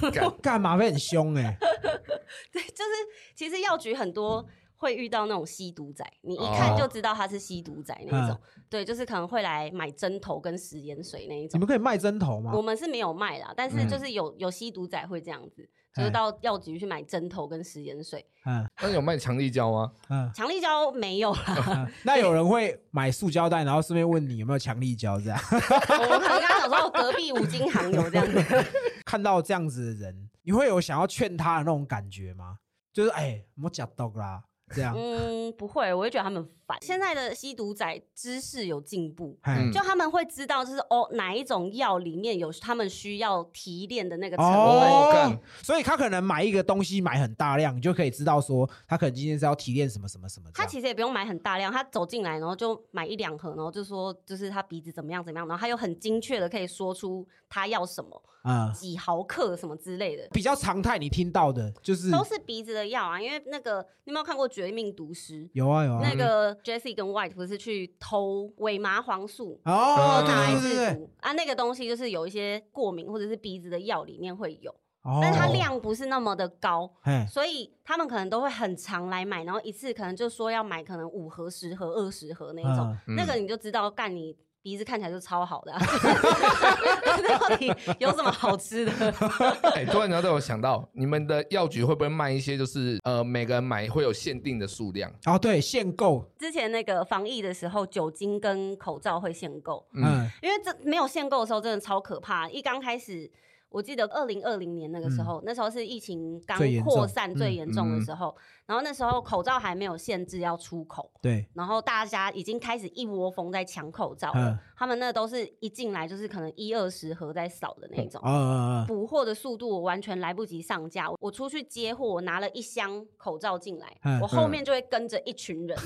[0.43, 1.57] 干嘛啡很凶哎？
[2.53, 2.91] 对，就是
[3.35, 4.45] 其实药局很多
[4.79, 8.39] 会遇到那种吸毒仔，你一看就知道他是吸毒仔那一种。
[8.71, 11.67] 对，就是可能会来买针头跟食盐水那一种你们。
[11.69, 12.63] 可以卖针头吗我？
[12.63, 18.25] 们是没有卖啦，但是嗯就是有有吸毒仔会这样子，就是哎到药局去买针头跟食盐水。
[18.47, 19.93] 嗯那有卖强力胶吗？
[20.09, 25.39] 嗯强力胶没有啦，嗯， 那有人会买塑胶袋，然后顺便问你有没有强力胶这样？
[25.51, 28.65] 我可能刚刚想说隔壁五金行有这样子。
[29.05, 32.59] 看到这样子的人，你会有想要劝他的那种感觉吗？
[32.93, 34.43] 就是哎，我假毒啦，
[34.75, 34.95] 这样。
[34.97, 36.77] 嗯，不会，我会觉得他们烦。
[36.81, 44.55] 现在的吸毒仔知识有进步，嗯就他们会知道，就是哦哪一种药里面有他们需要提炼的那个成分。
[44.55, 50.67] 哦哦干，所以他可能买一个东西买很大量，你就可以知道说他可能今天是要提炼什么什么什么这样。
[50.67, 63.21] 他其实也不用买很大量，他走进来，然后就买一两盒，然后就说就是他鼻子怎么样怎么样，然后他又很精确的可以说出他要什么嗯，几毫克什么之类的，比较常态你听到的就是都是鼻子的药啊。
[63.21, 65.45] 因为那个你有没有看过《绝命毒师》？
[65.53, 71.33] 有啊有啊那个 Jesse 跟 White 不是去偷伪麻黄素，哦，嗯拿来对对对对制毒啊？
[71.33, 74.71] 那个东西就是有一些过敏或者是鼻子的药里面会有，
[75.03, 84.37] 哦但它量不是那么的高，嘿，所以他们可能都会很常来买，然后一次可能就说要买可能五盒、十盒、二十盒那一种，嗯那个你就知道干你。
[84.63, 85.81] 鼻子看起来就超好的、啊，
[87.39, 88.93] 到底有什么好吃的？
[89.75, 95.11] 哎，突然间都有想到，你们的药局会不会卖一些就是呃每个人买会有限定的数量？
[95.27, 102.49] 哦，对，限购，之前那个防疫的时候，酒精跟口罩会限购，嗯嗯，因为这没有限购的时候真的超可怕。
[102.51, 103.31] 一刚开始，
[103.71, 108.35] 我记得二零二零年那个时候，那时候是疫情刚扩散最嗯严重的嗯时候，
[108.67, 114.61] 然后那时候口罩还没有限制要出口，对，然后大家已经开始一窝蜂在抢口罩嗯了。
[114.77, 118.31] 他们那都是一进来就是可能一二十盒在扫的那种哦。
[118.31, 125.79] 哦哦，补货的速度我完全来不及上架，我出去接货，我拿了一箱口罩进来嗯，我后面就会跟着一群人，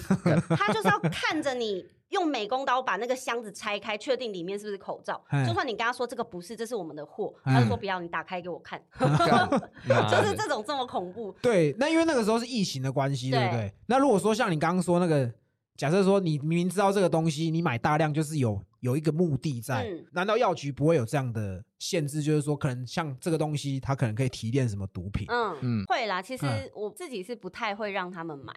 [0.56, 5.46] 他就是要看着你用美工刀把那个箱子拆开，确定里面是不是口罩嗯。
[5.46, 11.34] 就算你跟他说这个不是，这是我们的货，嗯他就说不要，你打开给我看， 就是这种这么恐怖。
[11.42, 13.74] 对，那因为那个时候是疫情的关系，对不对对？
[13.86, 15.32] 那如果说像你刚刚说那个，
[15.76, 22.22] 假设说你明明知道这个东西，你买大量就是有有一个目的在，嗯难道药局不会有这样的限制？
[22.22, 25.26] 就是说，可能像这个东西，它可能可以提炼什么毒品？
[25.30, 26.20] 嗯，嗯，会啦。
[26.20, 28.52] 其实嗯我自己是不太会让他们买，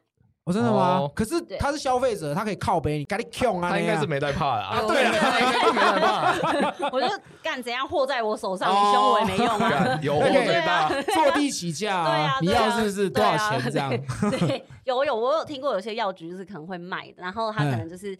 [0.45, 1.11] 哦，真的吗哦？
[1.15, 3.69] 可是他是消费者，他可以靠背你，赶紧 Q 啊！
[3.71, 4.81] 他应该是没在怕的啊。
[4.87, 6.89] 对啊他应该是没在怕。
[6.91, 7.07] 我就
[7.41, 9.69] 干怎样货在我手上，哦你凶我也没用啊。
[9.69, 13.89] 干有货对最大，坐地起价对啊，你对啊要是不是多少钱这样？
[14.29, 18.17] 对，对有有，我有听过有些药局就是可能会卖的，然后他可能就是。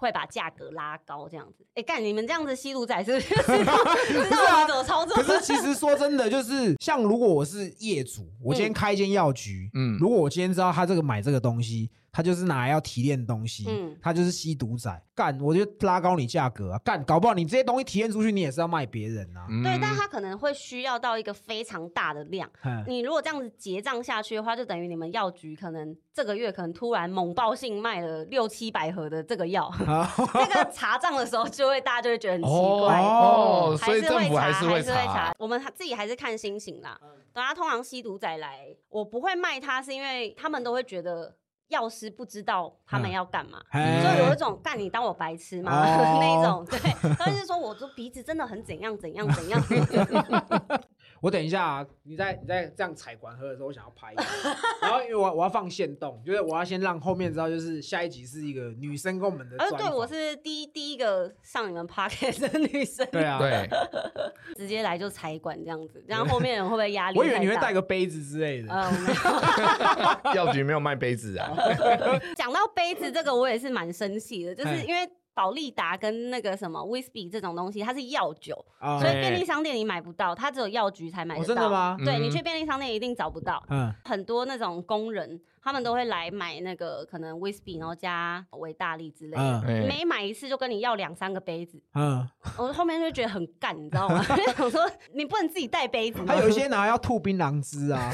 [0.00, 3.28] 会把价格拉高这样子，哎、干你们这样子吸毒仔是不是？
[3.44, 3.84] 知道
[4.24, 5.14] 知道我怎么操作？
[5.16, 9.98] 可是其实说真的，就是像如果我是业主，我今天开一间药局，嗯。
[10.00, 19.46] 如果我今天知道他这个买这个东西，他就是拿来要提炼东西，嗯他就是吸毒仔，干我就拉高你价格啊，干搞不好你这些东西提炼出去，你也是要卖别人啊。
[19.48, 22.50] 嗯对，但他可能会需要到一个非常大的量。
[22.64, 33.00] 嗯你如果这样子结账下去的话，就等于你们药局可能这个月可能突然猛爆性卖了六七百盒的这个药， 好，那个查账的时候就会大家就会觉得很奇哦怪。
[33.00, 35.34] 哦，所以还是会查，政府还是会查查。。
[35.38, 36.98] 我们自己还是看心情啦。
[37.32, 41.32] 等他通常吸毒仔来，我不会卖他，是因为他们都会觉得
[41.70, 43.60] 药师不知道他们要干嘛。
[43.70, 46.20] 哎就有一种干你当我白痴吗、哦。
[46.20, 46.78] 那一种，对，
[47.16, 49.60] 他就是说我这鼻子真的很怎样怎样怎样，
[51.22, 54.24] 我等一下啊，你在你在这样踩管喝的时候，我想要拍一下，
[54.82, 63.68] 然后因为我我要放线动，就是我要先让后面知道，就是下一集是一个女生跟我们的呃，专对我是第一第一个上你们 podcast 的女生，对啊，对，
[64.54, 67.18] 直接来就踩管这样子，这样后面人会不会压力？
[67.18, 67.70] 我以为你会带。
[67.70, 68.68] 个杯子之类的。
[68.68, 71.52] 呃，我没有 药局没有卖杯子啊。
[72.34, 81.54] 讲到杯子这个，我也是蛮生气的，就是因为宝利达跟那个什么 whisky 这种东西，它是药酒，啊所以便利商店你买不到，它只有药局才买哦得到。
[81.54, 81.96] 真的吗？
[81.98, 89.62] 嗯对你去便利商店一定找不到，嗯，很多那种工人他们都会来买那个可能 whisky，然后加维大利之类的。
[89.86, 92.26] 每买一次就跟你要两三个杯子，嗯，
[92.58, 94.22] 我后面就觉得很干，你知道吗？
[94.56, 96.34] 想说你不能自己带杯子吗？
[96.34, 98.10] 还有一些 拿来要吐槟榔汁啊，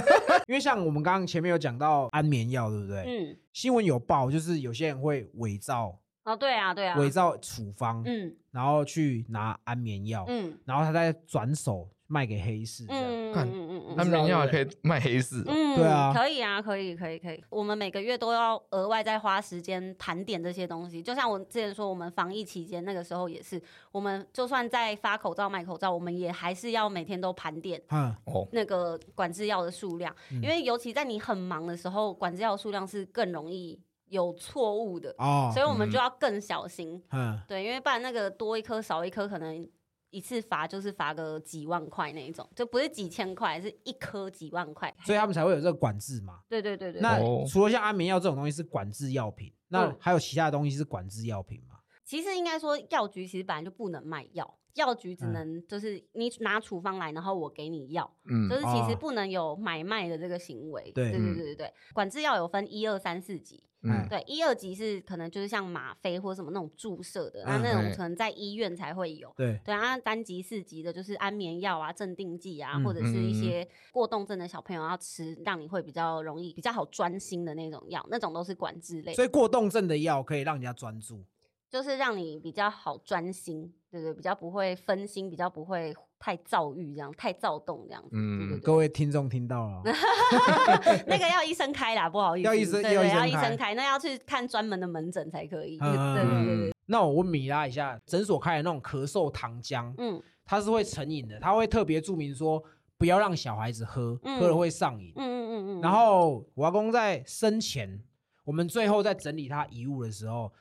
[0.46, 3.04] 因为像我们刚刚前面有讲到安眠药，对不对？
[3.06, 13.04] 嗯，新闻有报，就是有些人会伪造哦，对啊，对啊，伪造处方，嗯然后去拿安眠药，嗯然后他再转手卖给黑市，这样。
[13.06, 17.40] 嗯干嗯嗯嗯他们药还可以卖黑市哦，嗯，对啊可以啊，可以，可以，可以。
[17.48, 21.00] 我们每个月都要额外再花时间盘点这些东西。
[21.00, 37.02] 就像我之前说，我们防疫期间那个时候也是，我们就算在发口罩、卖口罩，我们也还是要每天都盘点嗯，哦，那个管制药的数量，嗯因为尤其在你很忙的时候，管制药的数量是更容易有错误的，哦所，以我们嗯就要更小心。
[37.10, 39.68] 嗯，对，因为不然那个多一颗少一颗，可能
[40.10, 44.92] 一次罚就是罚个几万块那一种，就不是几千块，是一颗几万块。
[45.04, 46.40] 所以他们才会有这个管制嘛。
[46.48, 51.69] 对对对对，那哦除了像安眠药这种东西是管制药品，那嗯还有其他的东西是管制药品吗？
[52.10, 60.90] 其实应该说，药局其实本来就不能卖药，药局只嗯能就是你拿处方来，然后我给你药，嗯就是其实哦不能有买卖的这个行为。
[60.92, 63.62] 对对对嗯对对对，管制药有分一二三四级。
[63.82, 69.32] 嗯对，一二级是可能就是像吗啡或什么那种注射的，那、嗯那种哎可能在医院才会有。
[69.36, 79.14] 对，对啊，三级、四级的就是安眠药啊、镇定剂啊，嗯或者是一嗯些过动症的小朋友要吃，让你会比较容易、比较好专心的那种药，那种都是管制类。
[79.14, 81.24] 所以过动症的药可以让人家专注。
[81.70, 88.08] 就是让你比较好专心，对对，比较不会分心，比较不会太躁郁，这样太躁动这样子。
[88.12, 89.82] 嗯对对各位听众听到了
[91.06, 95.78] 那个 要医生开啦，不好意思，要医生对对要医生开，那要去看专门的门诊才可以。
[95.78, 102.60] 对嗯对对对对，那我问米拉一下，诊所开的那种咳嗽糖浆，嗯，它是会成瘾的，它会特别注明说
[102.98, 105.12] 不要让小孩子喝，嗯喝了会上瘾。
[105.16, 108.02] 嗯嗯嗯嗯，然后我阿公在生前，
[108.44, 110.52] 我们最后在整理他遗物的时候，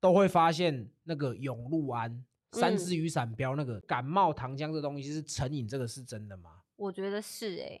[0.00, 6.50] 都会发现那个永禄安、三嗯支雨伞标那个感冒糖浆这东西是成瘾，这个是真的吗？
[6.76, 7.80] 我觉得是哎、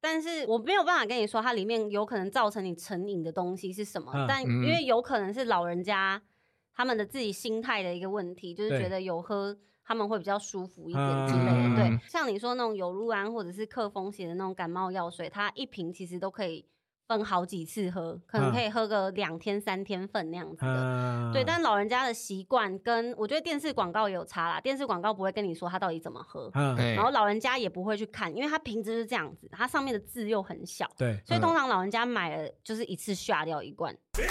[0.00, 6.20] 但是我没有办法跟你说它里面有可能造成你成瘾的东西是什么，嗯但嗯因为有可能是老人家
[6.72, 11.68] 他们的自己心态的一个问题，就是对觉得有喝他们会比较舒服一点嗯之类的。
[11.68, 16.64] 嗯对，像你说那种有氯胺或者是克风邪的那种感冒药水，它一瓶其实都可以
[17.10, 18.54] 分好几次喝，可能嗯。
[18.54, 20.68] 可以喝个两天三天份那样子的。
[20.68, 31.42] 嗯，对，但老人家的习惯跟我觉得电视广告也有差啦，电视广告不会跟你说他到底怎么喝，然后老人家也不会去看，因为它瓶子是这样子，它上面的字又很小，对，所以嗯。
[31.42, 34.22] 通常老人家买了就是一次下掉一罐，直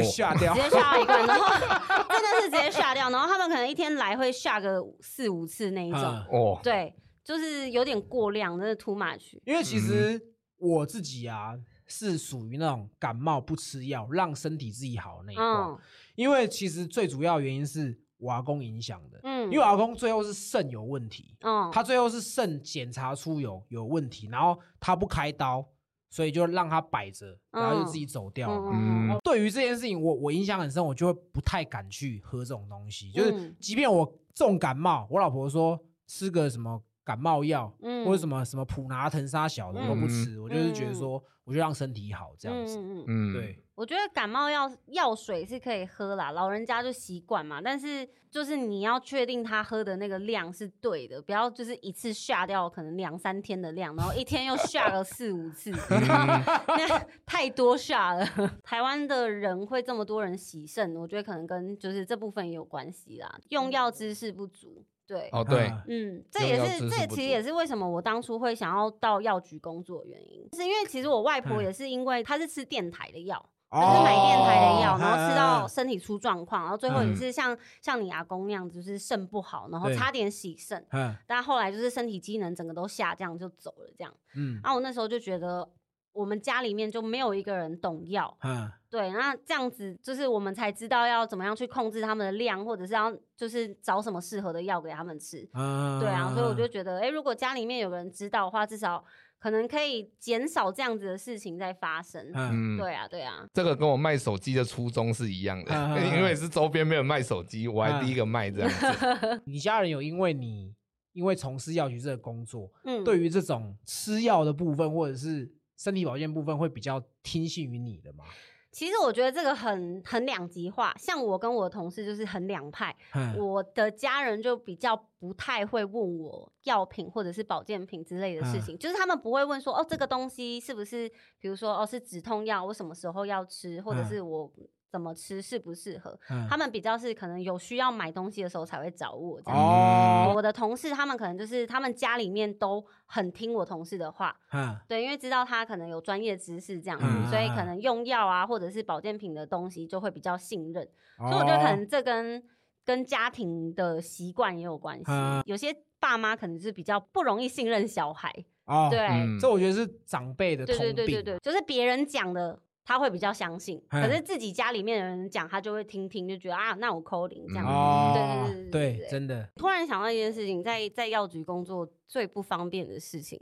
[0.00, 1.48] 接下掉直，接下掉一罐，然后
[2.10, 6.26] 真的是直接下掉，然后他们可能一天来会下个四五次那一种，嗯。
[6.30, 9.38] 哦，对，就是有点过量，真的 too much。
[9.44, 10.20] 因为其实
[10.62, 15.68] 我自己啊是属于那种感冒不吃药，让身体自己好的那一挂。
[15.68, 15.78] 嗯
[16.14, 25.66] 因为其实最主要原因是我阿公影响的，嗯，因为我阿公最后是肾有问题，嗯他最后是肾检查出有有问题，然后他不开刀，
[26.10, 28.70] 所以就让他摆着，然后就自己走掉了。
[28.74, 33.10] 嗯嗯对于这件事情，我我印象很深，我就会不太敢去喝这种东西。
[33.10, 42.78] 就是嗯即便我重感冒，我老婆说吃个什么感冒药，嗯或者什么什么普拿疼沙小的我都不吃，我就是觉得说，我就让身体好这样子。
[43.06, 47.60] 嗯对，我觉得感冒药药水是可以喝啦，老人家就习惯嘛。
[47.60, 58.24] 但是就是你要确定他喝的那个量是对的，不要就是一次下掉可能两三天的量，然后一天又下了四五次， 那太多下了。
[58.62, 64.84] 台湾的人会这么多人洗肾，我觉得可能跟就是这部分也有关系啦，用药知识不足。
[65.12, 73.36] 对，哦对，啊嗯，这也是这其实也是为什么我当初会想要到药局工作的原因，是因为其实我外婆嗯也是因为她是吃电台的药，
[73.68, 84.14] 哦就是买电台的药，然后吃到嗯身体出状况，然后最后也嗯是像像你阿公那样子，就是肾不好，然后差点洗肾，嗯但后来就是身体机能整个都下降就走了这样。
[84.34, 85.68] 嗯然后，我那时候就觉得
[86.14, 95.48] 我们家里面就没有一个人懂药，嗯对，那这样子就是我们才知道要怎么样去控制他们的量，或者是要就是找什么适合的药给他们吃。
[95.54, 99.02] 嗯，对啊，所以我就觉得，哎、如果家里面有人知道的话，至少
[99.38, 102.30] 可能可以减少这样子的事情在发生。
[102.34, 109.40] 嗯嗯，对啊，对啊，这个跟我卖手机的初衷是一样的嗯 嗯，嗯因为是周边没有卖手机，我还第一个卖这样子。
[109.46, 110.74] 你家人有因为你
[111.14, 118.24] 因为从事药局这个工作，嗯，对于这种吃药的部分或者是身体保健部分会比较听信于你的吗？
[118.72, 128.60] 其实我觉得这个很很两极化，像我跟我的同事就是很两派，嗯我的家人就比较不太会问我药品或者是保健品之类的事嗯。
[128.62, 131.06] 情，就是他们不会问说哦这个东西是不是，
[131.38, 134.06] 比如说哦是止痛药，我什么时候要吃，或者嗯。
[134.06, 134.50] 是我
[134.92, 139.58] 怎么吃适不适合，嗯他们比较是可能有需要买东西的时候才会找我这样。
[139.58, 150.86] 哦，我的同事他们可能就是他们家里面都很听我同事的话，嗯对，因为知道他可能有专业知识这样子，嗯所以可能用药啊或者是保健品的东西就会比较信任。
[151.16, 152.42] 所所以我觉得可能这跟
[152.84, 155.04] 跟家庭的习惯也有关系。
[155.08, 158.30] 嗯有些爸妈可能是比较不容易信任小孩，
[158.66, 160.94] 哦，对、嗯这我觉得是长辈的对通病。
[160.96, 162.60] 对对对对，就是别人讲的。
[162.84, 167.66] 他会比较相信，嗯可是自己家里面的人讲，他就会听听，就觉得啊，那我扣零这样。
[167.66, 173.40] 哦，对对对对对真的，突然想到一件事情，在在药局工作最不方便的事情，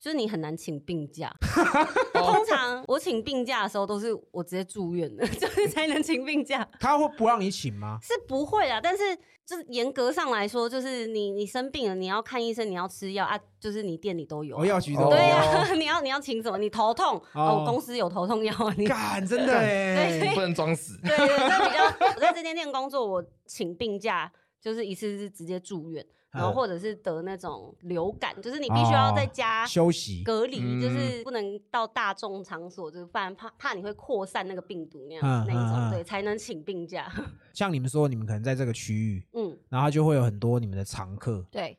[0.00, 1.32] 就是你很难请病假。
[2.14, 6.66] 通常我请病假的时候，都是我直接住院的， 就是才能请病假。
[6.78, 7.98] 他会不让你请吗？
[8.02, 16.58] 是不会啦，但是就是严格上来说，就是你你生病了，你要看医生，你要吃药啊，就是你店里都有啊、我药局都哦对有呀、 你要你要请什么？
[16.58, 20.98] 你头痛哦哦公司有头痛药啊，你干真的哎，不能装死。
[21.02, 21.84] 对对，这比较
[22.14, 24.30] 我在这间店工作，我请病假
[24.60, 30.22] 就是一次是直接住院，然后嗯或者是得那种流感，就是你必须要在家休息。
[30.24, 37.10] 隔离，就嗯是不能到大众场所，就是不然怕怕你会扩散那个病毒那样、嗯那一种，对，才能请病假。
[37.54, 41.44] 像你们说，你们可能在这个区域，嗯，然后就会有很多你们的常客。
[41.50, 41.78] 对，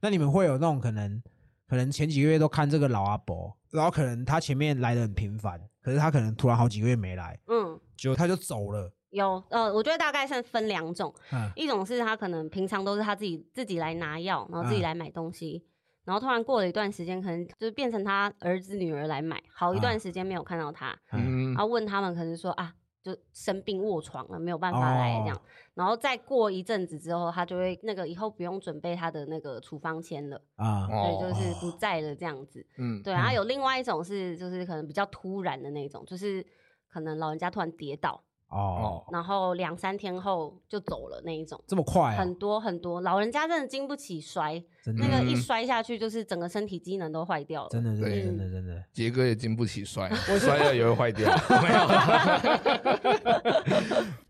[0.00, 1.22] 那你们会有那种可能，
[1.68, 7.78] 可能前几个月都看这个老阿伯，然后可能他前面来的很频繁，可是他可能突然好几个月没来，嗯。
[7.96, 8.92] 结果他就走了。
[9.10, 11.50] 有，呃，我觉得大概算分两种，嗯。
[11.56, 14.82] 一种是他可能平常都是他自己自己来拿药，然后自己嗯。
[14.82, 15.64] 来买东西，
[16.04, 25.36] 然后突然过了一段时间，可能就是变成他儿子女儿来买，好一段时间没有看到他，然后问他们可能说啊，就生病卧床了，没有办法来这样。
[25.36, 25.40] 哦。
[25.74, 31.70] 然后再过一阵子之后，他就会那个以后不用准备他的那个处方签了，啊，哦对，就是不。
[31.78, 32.66] 在了这样子。
[32.76, 36.44] 嗯，对，然后有另外一种是就是可能比较突然的那种，就是
[36.88, 41.62] 可能老人家突然跌倒，哦，然后两三天后就走了那一种。
[41.66, 47.68] 这么快啊很，多很多老人家真的经不起摔，真的那个一嗯摔下去就是整个身体机能都坏掉了。
[47.70, 51.28] 真的真的对真的真的，杰哥也经不起摔，我摔了也会坏掉。
[51.60, 51.86] 没有，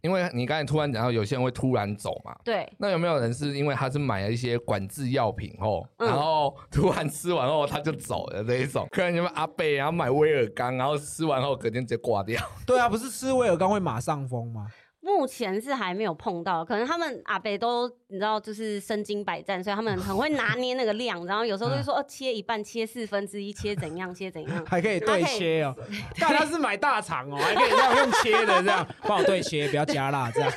[0.01, 8.89] 因为你刚才突然讲到有些人会突然走嘛，对，那有没有人是因为他是买了一些管制药品后，嗯然后突然吃完后他就走了这一种？
[8.91, 12.43] 可能你们阿贝然后买威尔刚，然后吃完后隔天直接挂掉。
[12.67, 14.67] 对啊，不是吃威尔刚会马上疯吗？
[15.01, 24.65] 目前是还没有碰到，可能他们阿北都你知道，就是身经百战，所以他们很会 拿捏那个量，然后有时候就会说，哦，切一半，切四分之一，切怎样，切怎样。
[24.67, 25.75] 还可以对切哦，
[26.19, 30.51] 但他是买大肠哦，还可以这样用切的这样，帮我对切，不要加辣这样。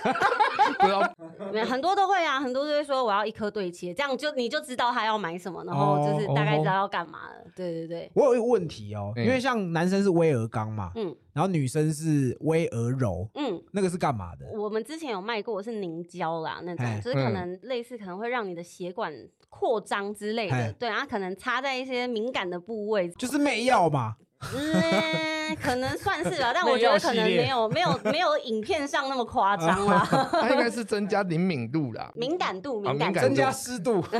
[1.68, 7.36] 很多都会啊，很多都会说我要一颗对切，这样就你就知道他要买什么，然后就是大概知道要干嘛了。
[7.54, 13.62] 对对对，我有一个问题哦，嗯因为像男生是威尔刚嘛，嗯然后女生是威尔柔，嗯。
[13.74, 14.46] 那个是干嘛的？
[14.60, 19.14] 我们之前有卖过是凝胶啦，那种嘿就是可嗯能类似可能会让你的血管
[19.50, 24.16] 扩张之类的，对，然后可能插在一些敏感的部位，就是媚药嘛。
[24.54, 30.06] 嗯，可能算是吧，但我觉得可能没有没有没有影片上那么夸张 啦。
[30.32, 32.12] 它应该是增加灵敏度啦。
[32.16, 34.10] 敏感度，啊敏感增加湿度，保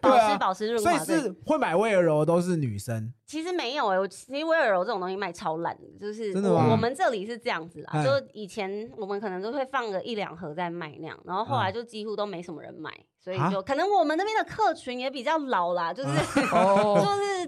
[0.00, 0.38] 对啊。
[0.38, 0.98] 保湿润滑。
[0.98, 3.12] 所以是会买威尔柔的都是女生。
[3.26, 11.74] 其实没有哎、我其实威尔柔这种东西卖超烂的，就是我我们这里是这样子啦，哎就以前我们可能都会放个一两盒在卖那样，然后后来嗯。
[11.74, 12.90] 就几乎都没什么人买，
[13.22, 16.08] 所以啊就可能我们那边的客群也比较老啦，就是、
[16.56, 16.96] 哦，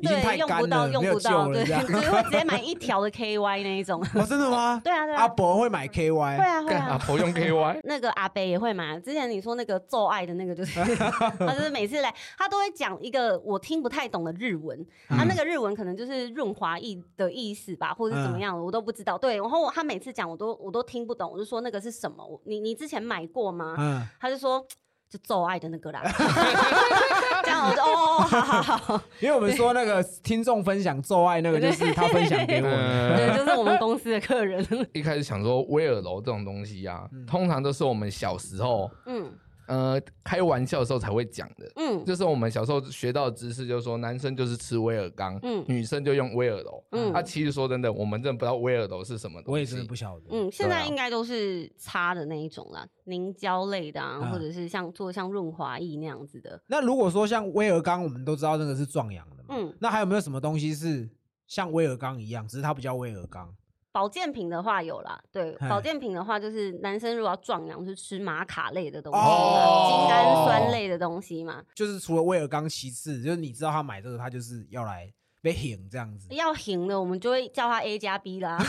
[0.03, 4.01] 就是对用不到用不到，对，了这样 就会直接买一条的 KY 那一种。
[4.14, 4.81] 哦，真的吗？
[4.85, 6.99] 对啊对阿啊，伯会买 KY，会啊会啊阿啊。
[6.99, 19.16] 婆用 KY，那个阿伯也会买，之前你说那个做爱的那个，就是他就是每次来，他都会讲一个我听不太懂的日文，他、那个日文可能就是润滑液的意思吧，或者是怎么样的，我都不知道。
[19.16, 22.23] 对，然后他每次讲我都我都听不懂，我就说那个是什么？
[22.27, 23.75] 我你你之前买过吗？
[23.79, 24.64] 嗯，他就说
[25.13, 26.01] 就做爱的那个啦，
[27.45, 33.17] 这样我就哦哦哦好好好，因为我们说那个听众分享做爱那个，就是他分享给我们。
[33.17, 39.31] 对，嗯，就是我们公司的客人， 一开始想说威尔楼这种东西啊，通常都是我们小时候嗯
[39.67, 41.71] 呃开玩笑的时候才会讲的。
[41.77, 46.85] 嗯就是我们小时候学到的知识，就是说男生就是吃威尔刚，嗯女生就用威尔柔。
[46.93, 49.53] 嗯啊，其实说真的，我们真的不知道威尔柔是什么东西。
[49.53, 50.27] 我也真的不晓得。
[50.31, 56.61] 嗯，现在应该都是擦的那一种啦，凝胶类的啊，嗯或者是像做像润滑液那样子的。
[56.67, 61.09] 那如果说像威尔刚，我们都知道那个是壮阳的嘛，嗯，那还有没有什么东西是
[61.47, 63.55] 像威尔刚一样，只是它不叫威尔刚？
[63.93, 71.62] 保健品的话有啦，对，保健品的话就是男生如果要壮阳，就是吃玛卡类的东西精氨酸类的东西嘛。
[71.74, 75.12] 就是除了威尔刚，其次就是你知道他买这个，他就是要来
[75.43, 76.26] 被行这样子。
[76.34, 78.57] 要行的，我们就会叫他 A 加 B 啦，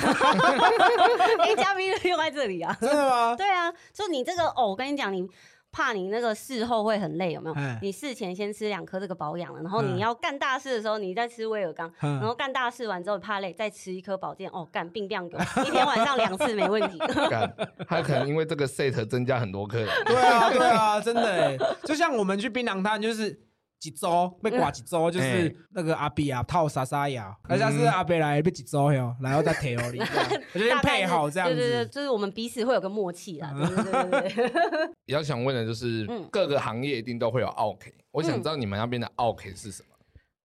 [1.39, 2.76] A 加 B 用在这里啊。
[2.82, 3.36] 真的吗？
[3.36, 5.26] 对啊，就你这个哦，我跟你讲，你
[5.74, 7.55] 怕你那个事后会很累，有没有？
[7.55, 7.78] 哎？
[7.82, 16.99] 你事前先吃两颗这个保养了，然后嗯你要干大事的时候，你再吃威尔刚，嗯然后干大事完之后怕累，再吃一颗保健，哦，干病病狗，一 天晚上两次没问题。
[17.30, 17.51] 干，
[17.88, 19.88] 他可能因为这个 set 增加很多客人。
[20.05, 23.36] 对啊，对啊，真的哎，就像我们去槟榔摊，就是
[23.84, 31.92] 几周被刮几周，就是哎那个阿比啊套沙沙牙，而且是阿伯来被几周哟， 然后再贴哦，你这样我就先配好这样对对对，子。
[31.92, 33.54] 就是我们彼此会有个默契啦。
[33.54, 34.94] 对对对对对。
[35.06, 39.90] 比较想问的就是嗯，各个行业一定都会有 OK，我想知道你们那边的 OK 是什么？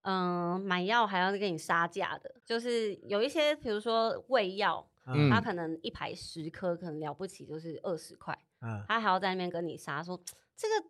[0.03, 10.19] 嗯，买药还要跟你杀价的，就是有一些，比如说胃药，嗯它可能一排十颗，可能了不起就是二十块，嗯，他还要在那边跟你杀，说
[10.57, 10.89] 这个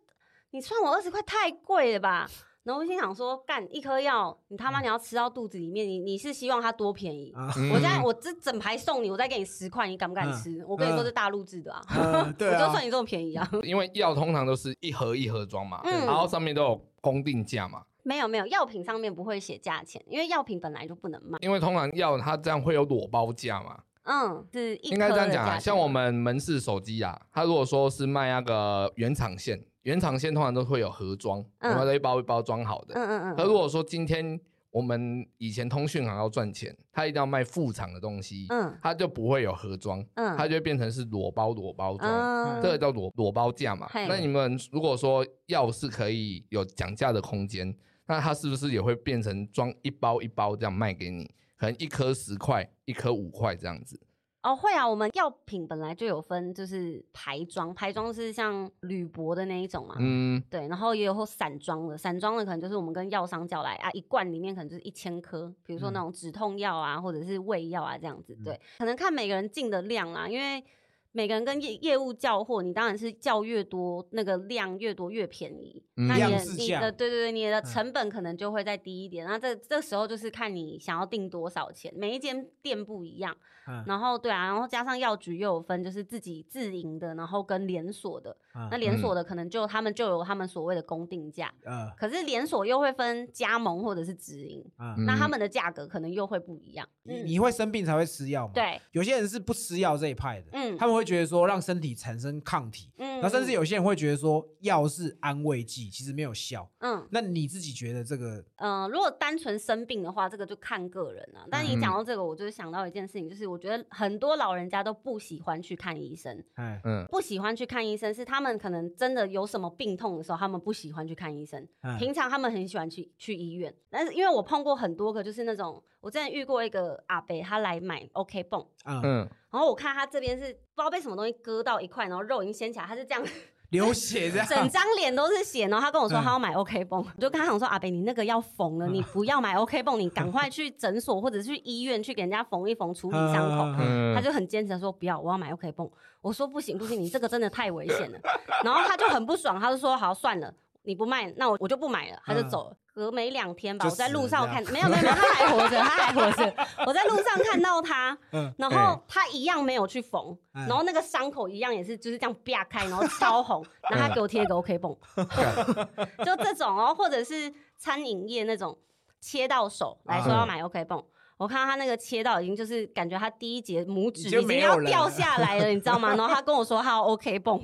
[0.51, 2.29] 你算我二十块太贵了吧？
[2.63, 7.33] 然后我心想说，干一颗药，你他妈你要吃到肚子里面，你你是希望它多便宜？
[7.71, 10.65] 我现在我这整排送你，我再给你十块，你敢不敢嗯吃？
[10.67, 13.49] 我跟你说嗯是大陆制的啊，嗯对啊我就算，你这么便宜啊。
[13.63, 17.83] 因为药通常都是一盒一盒装嘛，嗯然后上面都有公定价嘛。
[18.03, 21.37] 没有没有，药品上面不会写价钱，因为药品本来就不能卖。
[21.41, 25.51] 因为通常药它这样会有裸包价嘛，嗯，是一应该颗这样讲啊。
[25.53, 32.95] 钱像我们门市手机啊，它如果说是卖那个原厂线，原厂线通常都会有盒装，嗯然后一包一包装好的。
[32.95, 34.39] 嗯嗯嗯可如果说今天
[34.71, 42.11] 我们以前通讯行要赚钱，他一定要卖副厂的东西，嗯他就不会有盒装，嗯它就会变成是裸包裸包装。
[42.11, 43.89] 嗯，这个叫裸裸包价嘛？
[43.93, 47.75] 那你们如果说要是可以有讲价的空间，
[48.05, 51.31] 那它是不是也会变成装一包一包这样卖给你？
[51.57, 53.99] 可能一颗十块，一颗五块这样子。
[54.41, 70.63] 哦，会啊，我们药品本来就有分，就是排装，排装是像铝箔的那一种嘛，嗯，对，然后也有散装的，散装的可能就是我们跟药商叫来啊，一罐里面可能就是一千颗，比如说那种止痛药啊，或者是胃药啊这样子，对，可能看每个人进的量啦，因为
[71.11, 83.35] 每个人跟业业务叫货，你当然是叫越多，那个量越多越便宜，嗯那你你的对对对，你的嗯成本可能就会再低一点，那这这时候就是看你想要定多少钱，每一间店不一样。
[83.67, 88.35] 嗯然后对啊，然后加上药局又有分，就是自己自营的，然后跟连锁的。
[88.71, 96.87] 那嗯连锁的可能就他们就有他们所谓的公定价，嗯可是连锁又会分加盟或者是直营，嗯，那他们的价格可能又会不一样。
[97.05, 106.69] 嗯，你你会生病才会吃药吗？，对，有些人是不吃药这一派的，嗯他们会觉得说让身体产生抗体，嗯然后甚至有些人会觉得说药是安慰剂，其实没有效。
[106.79, 121.67] 嗯那你自己觉得这个嗯、呃如果单纯生病的话，这个就看个人了、但你嗯讲到这个，我就是想到一件事情，就是我觉得很多老人家都不喜欢去看医生，哎嗯，不喜欢去看医生是他们可能真的有什么病痛的时候，他们不喜欢去看医生。
[121.81, 129.01] 哎平常他们很喜欢去去医院，但是因为我碰过很多个，就是那种我之前遇过一个阿伯，他来买 OK 泵，嗯。
[129.03, 133.23] 嗯，然后我看他这边是不知道被什么东西割到一块，然后肉已经掀起来，他是这样，
[133.69, 135.67] 流血这样，整张脸都是血。
[135.67, 143.79] 然后他跟我说嗯他要买 OK 绷，我就跟他讲说阿北，你那个要缝了，你不要买 OK 绷，你赶快去诊所或者去医院去给人家缝一缝，处理伤口。
[143.79, 145.89] 嗯他就很坚持地说不要，我要买 OK 绷。
[146.21, 148.19] 我说不行不行，你这个真的太危险了。
[148.63, 150.53] 然后他就很不爽，他就说好算了，
[150.89, 152.75] 你不卖，那我我就不买了，他就走了。
[152.95, 156.67] 隔没两天吧，我在路上看样，没有没有没有，他还活着，他还活着。
[156.87, 164.97] 我在路上看到他， 嗯然后他一样没有去缝，嗯然后那个伤口一样也是就是这样啪开，然后 超红，然后他给我贴一个 OK 绷，
[166.25, 168.75] 就这种哦，或者是餐饮业那种
[169.21, 171.01] 切到手来说要买 OK 绷。
[171.37, 176.09] 我看到他那个切到已经就是感觉他第一节拇指已经要掉下来了，你知道吗？
[176.09, 177.57] 然后他跟我说他要 OK 泵，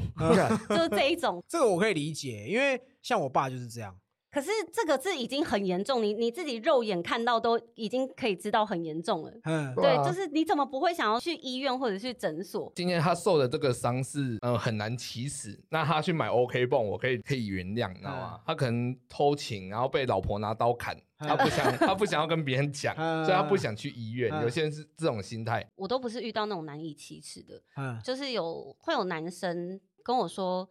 [0.70, 1.44] 就是这一种。
[1.46, 3.96] 这个我可以理解，因为像我爸就是这样。
[4.32, 9.32] 可是这个是已经很严重，你你自己肉眼看到都已经可以知道很严重了。
[9.44, 12.70] 嗯，对，就是你怎么不会想要去医院或者去诊所？
[12.76, 18.42] 今天他受的这个伤是呃很难起死，那他去买 OK 泵，我可以可以原谅，你知道吗？
[18.46, 24.34] 他可能偷情，然后被老婆拿刀砍，嗯他不想他不想要跟别人讲，嗯所以他不想去医院。
[24.34, 30.70] 嗯有些人是这种心态，我都不是遇到那种难以启齿的，嗯就是有会有男生跟我说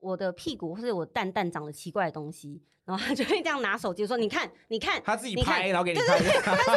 [0.00, 6.06] 我的屁股或者我蛋蛋长了奇怪的东西，然后他就会这样拿手机说：“你看，你看。”他自己拍，然后给你看。
[6.06, 6.24] 他说：“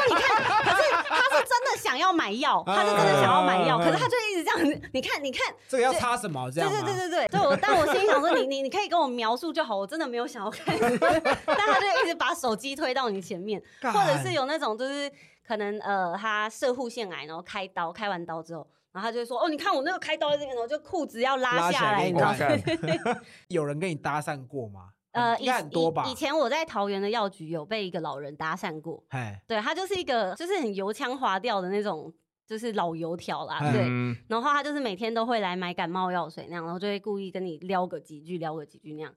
[0.09, 4.89] 你看，可是他是真的想要买药，他是真的想要买药，可是他就一直这样子。
[4.93, 6.49] 你看，你看，这个要擦什么？
[6.51, 6.81] 这样对？
[6.81, 15.11] 对对对对，对我，但我心里想说，你你你可以跟我描述就好，我真的没有想要看，但他就一直把手机推到你前面，或者是有那种就是
[15.47, 23.21] 可能呃他射护腺癌，然后开刀，开完刀之后，然后他就会说，哦，你看我那个开刀在这边，然后就裤子要拉下来，来给你你知道吗？
[23.49, 24.89] 有人跟你搭讪过吗？
[25.11, 26.15] 呃，应该很多吧以以？
[26.15, 32.13] 前我在桃园的药局有被一个老人搭讪过，哎，对他就是一个就是很油腔滑调的那种，
[32.45, 33.81] 就是老油条啦，嗯对。
[33.87, 39.11] 嗯，然后他就是每天都会来买感冒药水那样，然后就会故意跟你撩个几句，撩个几句那样。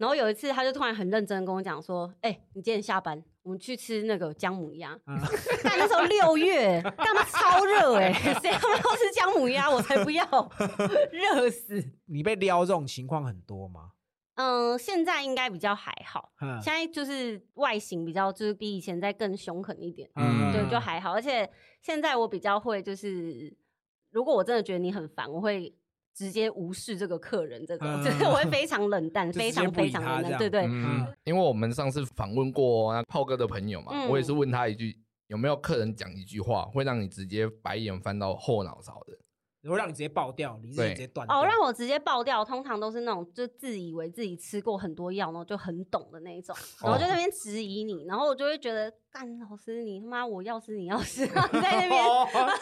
[0.00, 4.98] 哎，然后有一次，他就突然很认真地跟我讲说：“哎、你今天下班，我们去吃那个姜母鸭。
[5.06, 5.18] 嗯
[5.62, 9.70] 但那时候六月，干嘛超热哎、谁他妈要吃姜母鸭？
[9.70, 10.24] 我才不要，
[11.12, 11.84] 热死。
[12.06, 13.92] 你被撩这种情况很多吗？
[14.36, 21.12] 嗯，现在应该比较还好，嗯现在就是外形比较就是比以前再更凶狠一点，嗯对，就还好。
[21.12, 21.46] 而且
[21.82, 23.54] 现在我比较会就是，
[24.10, 25.76] 如果我真的觉得你很烦，我会。
[26.14, 34.96] 直接无视这个客人，这种、嗯就是我会非常冷淡，非常非常冷淡，对对，嗯，因为我们上次访问过那炮哥的朋友嘛，嗯我也是问他一句，
[35.28, 39.16] 有没有客人讲一句话会让你直接白眼翻到后脑勺的？
[39.64, 41.38] 我让你直接爆掉，理智对直接断掉。
[41.38, 52.04] 哦，让我直接爆掉，通常都是那种就自以为自己吃过很多药，然后就很懂的那一种，然后就在那边质疑你，然后我就会觉得，干老师你他妈我要是你要是在那边，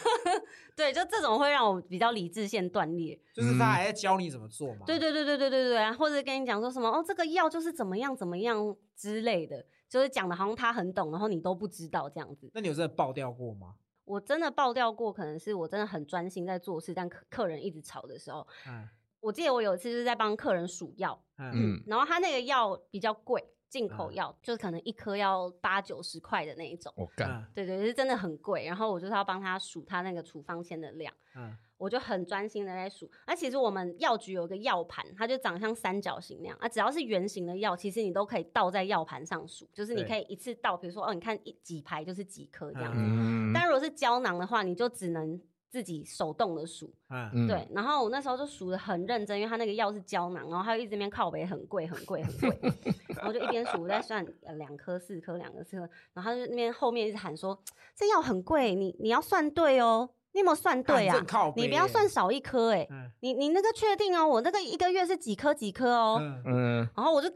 [0.75, 3.17] 对，就这种会让我比较理智线断裂。
[3.33, 4.81] 就是他还在教你怎么做嘛。
[4.85, 12.51] 对对对对对对对，或者跟你讲说什么哦，这个药就是怎么样怎么样之类的，就是讲的好像他很懂，然后你都不知道这样子。
[12.55, 13.75] 那你有真的爆掉过吗？
[14.09, 18.89] 我真的爆掉过，可能是我真的很专心在做事，但客客人一直吵的时候，嗯。
[19.21, 21.53] 我记得我有一次就是在帮客人数药，嗯。
[21.55, 21.83] 嗯。
[21.87, 24.11] 然后他那个药比较贵，进口。
[24.11, 27.47] 嗯药、就是可能一颗要八九十块的那一种，我干，嗯。
[27.55, 28.65] 对对，是真的很贵。
[28.65, 33.11] 然后我就是要帮他数他那个处方签的量，嗯我就很专心的在数。
[33.27, 43.01] 那其实我们药局有一个药盘，它就长像三角形那样啊，只要是圆形的药，其实你都可以倒在药盘上数，就是你可以一次倒，比如说哦，你看一几排就是几颗这样子。
[43.01, 52.73] 嗯，但如果是胶囊的话，你就只能自己手动的数，嗯嗯，对，然后我那时候就数的很认真，因为他那个药是胶囊，然后他又一直边靠北很贵很贵很贵，
[53.17, 55.83] 然后就一边数我在算呃两颗四颗两颗四颗，
[56.15, 57.63] 然后他就那边后面一直喊说
[57.95, 60.09] 这药很贵，你你要算对哦，
[60.39, 61.21] 你有没有算对啊？
[61.57, 63.11] 你不要算少一颗哎、嗯。
[63.21, 66.43] 你你那个确定哦，我那个一个月是几颗几颗哦，嗯。
[66.47, 67.29] 嗯，然后我就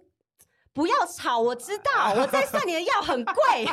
[0.74, 3.64] 不要吵，我知道 我在算你的药很贵，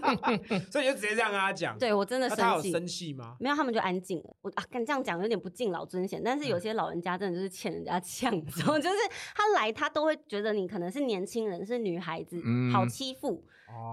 [0.70, 1.78] 所以你就直接这样跟他讲。
[1.78, 2.70] 对我真的那他有生气。
[2.72, 3.36] 生气吗？
[3.40, 4.36] 没有，他们就安静了。
[4.42, 8.96] 我啊，干这样讲有点不敬老尊贤，但是有些老人家真的就是欠人家呛，你知道吗就是
[9.34, 13.42] 他来他都会觉得你可能是年轻人，是女孩子，嗯好欺负，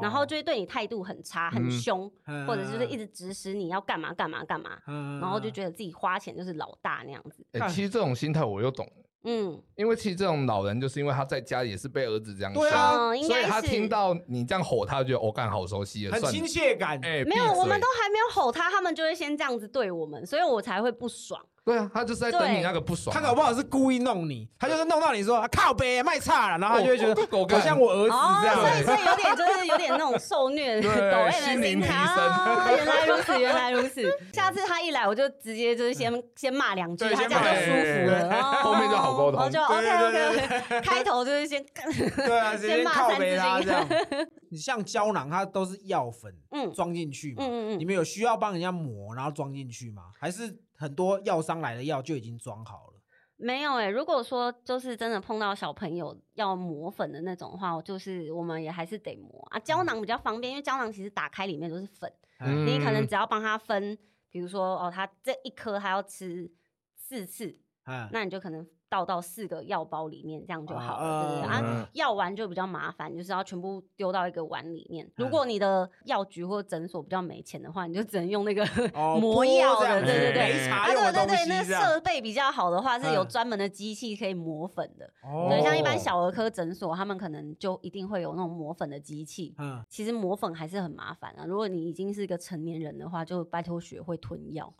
[0.01, 7.45] 然后就会对你态度很差、很嗯凶，哦或者就是一直指使你要干嘛干嘛干嘛，嗯，然后就觉得自己花钱就是老大那样子。
[7.53, 8.85] 哎，其实这种心态我又懂，
[9.23, 16.99] 嗯，因为其实这种老人就是因为他在家也是被儿子这样对啊嗯，应所以他听到你这样吼，他就觉得我干好熟悉了，算很亲切感。
[17.03, 21.39] 哎，没有，闭嘴我们都还没有吼他，他们就会先这样子对我们，所以我才会不爽。
[21.65, 23.19] 对啊，他就是在等你那个不爽啊。
[23.19, 27.15] 他搞不好是故意弄你，他就是弄到你说啊靠背卖差了，然后他就会觉得
[27.55, 28.59] 好像我儿子哦，这样。
[28.59, 34.01] 所以所以有点就是有点那种受虐抖 M 的心灵心态提升啊，原来如此，原来如此。
[34.33, 41.63] 下次他一来，我就直接就是先 先骂两句，对他这样就舒服了，后面就好沟通我就 OK OK 开头就是先
[42.15, 43.87] 对啊，先骂靠三字经背他这样。
[44.51, 50.03] 你像胶囊，它都是药粉嗯装进去嘛，嗯嗯嗯你们有需要帮人家磨然后装进去吗？
[50.19, 52.93] 还是很多药商来的药就已经装好了？
[53.35, 59.59] 没有哎、如果说就是真的碰到小朋友要磨粉的那种的话，就是我们也还是得磨啊。
[59.59, 63.97] 胶囊比较方便，因为胶囊其实打开里面都是粉，嗯你可能只要帮他分，
[64.29, 66.51] 比如说哦，他这一颗他要吃
[66.97, 71.49] 四次，嗯，那你就可能倒到四个药包里面，这样就好啊了，对不对？
[71.49, 75.09] 嗯啊，药丸就比较麻烦，就是要全部丢到一个碗里面。
[75.15, 78.63] 如嗯果你的药局或诊所比较没钱的话，你就只能用那个
[78.93, 80.69] 哦 磨药的，对对对。
[80.69, 85.05] 啊，对对对，那设备比较好的话，是有嗯专门的机器可以磨粉的。
[85.23, 89.53] 哦对，像一般小儿科诊所，他们可能就一定会有那种磨粉的机器。
[89.59, 91.45] 嗯，其实磨粉还是很麻烦啊。
[91.45, 94.73] 如果你已经是一个成年人的话，就拜托学会吞药。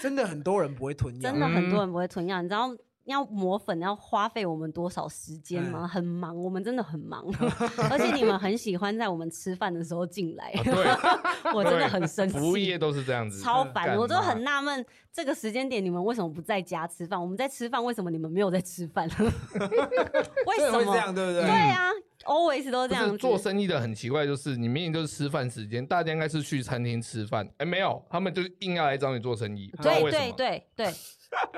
[0.00, 2.68] 真的很多人不会吞药，真的很嗯多人不会吞药，你知道
[3.04, 5.80] 要磨粉要花费我们多少时间吗？
[5.82, 7.24] 嗯很忙，我们真的很忙，
[7.90, 12.78] 而且你们很喜欢在我们吃饭的时候进来，啊 对，我真的很生服务业气。
[12.78, 17.20] 都是这样子，超烦，我都很纳闷，这个时间点你们为什么不在家吃饭？
[17.20, 19.08] 我们在吃饭，为什么你们没有在吃饭？
[20.46, 20.96] 为什么这？
[20.96, 21.42] 样，对不对？
[21.42, 21.90] 对啊
[22.24, 23.16] ，always 都这样子。
[23.18, 30.32] 做生意的很奇怪，就是你明明就是吃饭时间，大家应该是去餐厅吃饭，哎，没有，他们就是硬要来找你做生意，对对。
[30.32, 30.92] 对对。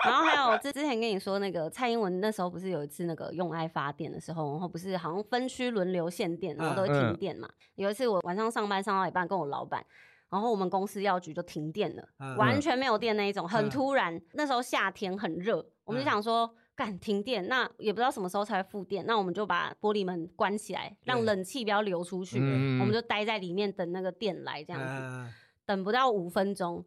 [0.04, 7.48] 然后还有之之前跟你说那个蔡英文那时候不是有一次那个用爱发电的时候，然后不是好像分区轮流限电，然后都会停嗯电嘛。
[7.74, 9.84] 有一次我晚上上班上到一半，跟我老板，
[10.30, 14.20] 然后我们公司药局就停电了，嗯完全没有电那一种，很嗯突然。
[14.34, 16.54] 那时候夏天很热，我们就嗯想说。
[16.76, 24.86] 干停电，那也不知道什么时候才会复电，那我们就把玻璃门关起来，让冷气不要流出去，嗯我们就待在里面等那个电来，这样子。
[24.88, 25.32] 嗯
[25.66, 26.84] 等不到五分钟，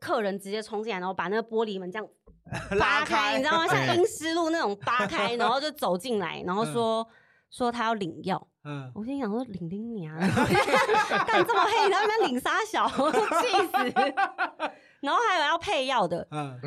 [0.00, 2.08] 客人直接冲进来，然后把那个玻璃门这样
[2.80, 3.66] 扒开，你知道吗？
[3.66, 7.06] 像对阴湿路那种扒开，然后就走进来，然后说、
[7.50, 8.48] 说他要领药。
[8.64, 10.16] 嗯，我心想说领领你啊，
[11.26, 13.92] 干这么黑，你在那边领啥小， 气死！
[15.00, 16.26] 然后还有要配药的，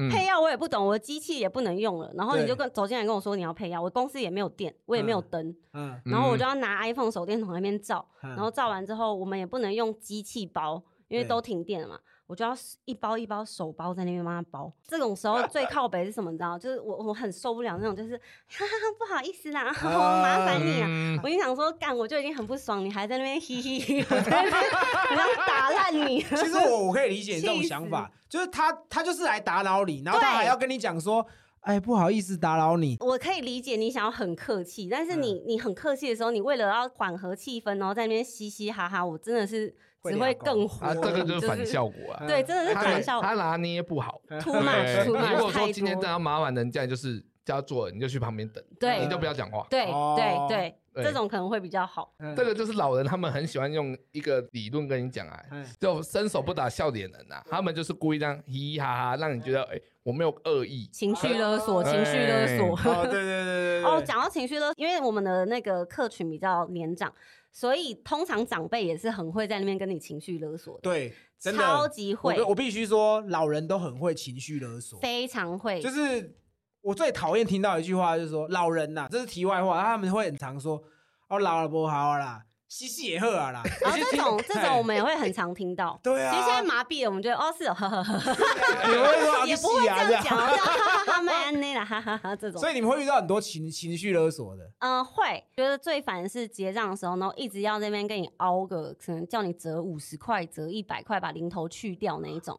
[0.10, 2.12] 配药我也不懂，我的机器也不能用了。
[2.16, 8.30] 然后你就跟走进来跟我说你要配药，我公司也没有电，我也没有嗯灯，嗯，然后我就要拿 iPhone 手电筒那边照，嗯。
[8.32, 12.00] 然后照完之后，我们也不能用机器包，因为都停电了嘛。
[12.32, 12.56] 我就要
[12.86, 14.72] 一包一包手包在那边帮他包。
[14.88, 16.32] 这种时候 最靠北是什么？
[16.32, 16.58] 你知道？
[16.58, 18.24] 就是我我很受不了那种，就是哈
[18.60, 20.88] 哈哈不好意思啦， 我麻烦你啊。
[20.90, 26.22] 嗯我就想说，干我就已经很不爽，你还在那边嘻嘻 我要打烂你。
[26.22, 31.26] 其实我我可以理解你这种想法，就是他他就是来打扰你，然后他还要跟你讲说，
[31.62, 40.86] 哎，不好意思打扰你，我可以理解你想要很客气，但是你、你很客气的时候，你为了要缓和气氛，然后在那边嘻嘻哈哈，我真的是只会更火。
[40.86, 42.26] 啊，这个就是反效果啊。
[42.28, 44.20] 对，真的是反效果他拿捏不好。
[44.42, 49.68] too 对 much too 你如果说今天多这样麻烦人家就是叫他做，你就去旁边等，对你就不要讲话。
[49.70, 52.14] 对哦对对，对这种可能会比较好。
[52.20, 60.88] 嗯这个就是老人他们很喜欢用一个理论跟你讲啊，嗯就伸手不打笑脸人呐，他们就是故意这样嘻嘻哈哈，让你觉得哎、我没有恶意。
[60.92, 62.92] 情绪勒索，哎情绪勒索。
[62.92, 67.14] 哦，对对对对对，哦，讲到情绪勒，因为我们的那个客群比较年长，
[67.52, 76.36] 所以通常长辈也是很会在那边跟你情绪勒索的，对，真的超级会我，我必须说，老人都很会情绪勒索，非常会，就是
[76.82, 80.82] 我最讨厌听到一句话，就是说老人呐、这是题外话，他们会很常说，
[81.30, 83.62] 哦，老了不好啦，嘻嘻也喝啊啦。
[83.82, 86.00] 然后这种这种我们们也会很常听到。
[86.02, 92.62] 对啊，其实现在麻痹了，我们觉得哦是哦，呵呵呵，也不会这样讲，哈哈哈蛮安内啦，哈哈哈这种。
[92.62, 94.64] 所以你们会遇到很多情情绪勒索的。
[94.80, 102.58] 嗯，会觉得最烦的是结账的时候，然后一直要那边跟你凹个，可能叫你折五十块、折一百块，把零头去掉那一种。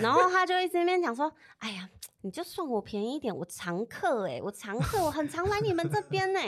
[0.00, 1.88] 然后他就一直在那边讲说：“哎呀，
[2.22, 6.40] 你就算我便宜一点，我常客哎、我常客，我很常来你们这边呢、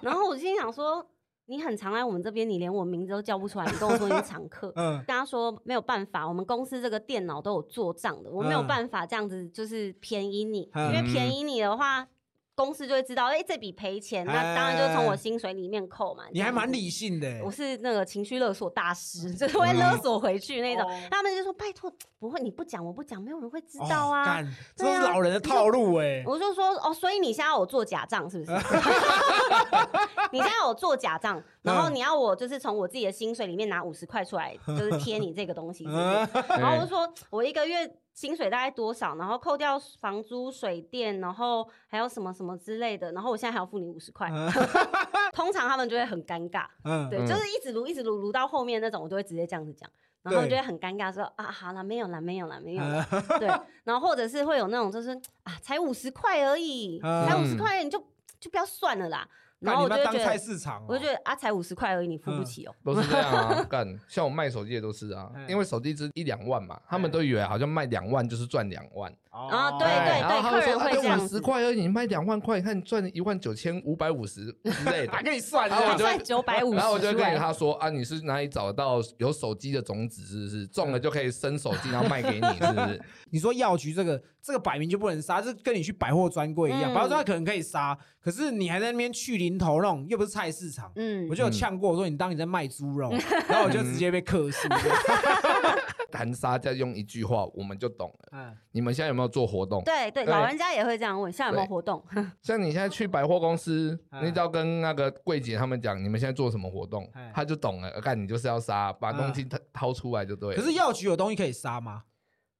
[0.00, 1.06] 然后我心想说
[1.46, 12.08] ：“你很常来我们这边，你连我名字都叫不出来，你跟我说你是 常客。”嗯，跟他说没有办法，我们公司这个电脑都有做账的，我没有嗯办法这样子就是便宜你，嗯因为便宜你的话，
[12.56, 16.24] 公司就会知道，哎、这笔赔钱，那当然就是从我薪水里面扣嘛。
[16.32, 17.42] 你还蛮理性的欸。
[17.42, 20.88] 我是那个情绪勒索大师，就是会勒索回去那种。
[20.88, 24.24] 哦他们就说：“拜托，不会，你不讲，我不讲，没有人会知哦道啊。
[24.24, 26.22] 干这对啊是老人的套路哎。
[26.26, 28.52] 我就说：“哦，所以你现在要我做假账是不是？
[30.32, 36.02] 你现在要我做假账，然后嗯你要我就是从我自己的薪水里面拿五十块出来，就是贴你这个东西，是不是？
[36.02, 36.28] 嗯
[36.60, 44.30] 然后我就说，我一个月薪水大概多少，然后扣掉房租、水电，然后还有什么什么之类的，然后我现在还要付你五十块。
[45.34, 49.90] 通常他们就会很尴尬，嗯，对，嗯就是一直撸一直撸撸到后面那种，我就会直接这样子讲。
[50.22, 53.06] 然后他们就对会很尴尬说啊，好了，没有了，没有了，没有嗯啦，
[53.40, 53.48] 对。
[53.82, 55.10] 然后或者是会有那种就是
[55.42, 57.98] 啊，才五十块而已，嗯才五十块，你就
[58.38, 59.28] 就不要算了啦。
[59.64, 62.74] 然干你们要当后我就觉得，菜市场哦，我就觉得啊，才五十块而已，你付不嗯起哦。
[62.84, 83.02] 都是这样啊， 干，像我卖手机也都是啊嗯，因为手机只一两万嘛，他们都以为好像卖两万就是赚两万，啊对哎然后他们客人会这样子十块而已，你卖两万块，你看你赚一万九千五百五十之类的还， 跟你算然后我就九百五十，然后我就跟他说啊，你是哪里找到有手机的种子，是不是中了就可以生手机，然后卖给你，是不是？
[83.30, 90.92] 你说药局这个这个摆明就不能杀，这跟你去百货专柜一样，嗯百货专柜可能可以杀，可是你还在那边去零头那种，又不是菜市场。
[90.94, 93.10] 嗯我就有呛过，我说你当你在卖猪肉，
[93.48, 94.68] 然后我就直接被克诉。
[96.14, 98.28] 这样谈杀价用一句话我们就懂了。
[98.32, 99.82] 嗯你们现在有没有做活动？
[99.84, 102.04] 对对，老人家也会这样问，现在有没有活动？
[102.42, 108.00] 像你现在去百货公司，嗯你只要跟那个柜姐他们讲你们现在做什么活动哎，他就懂了。
[108.00, 110.60] 干你就是要杀，把东西掏掏出来就对了。
[110.60, 112.04] 可是药局有东西可以杀吗？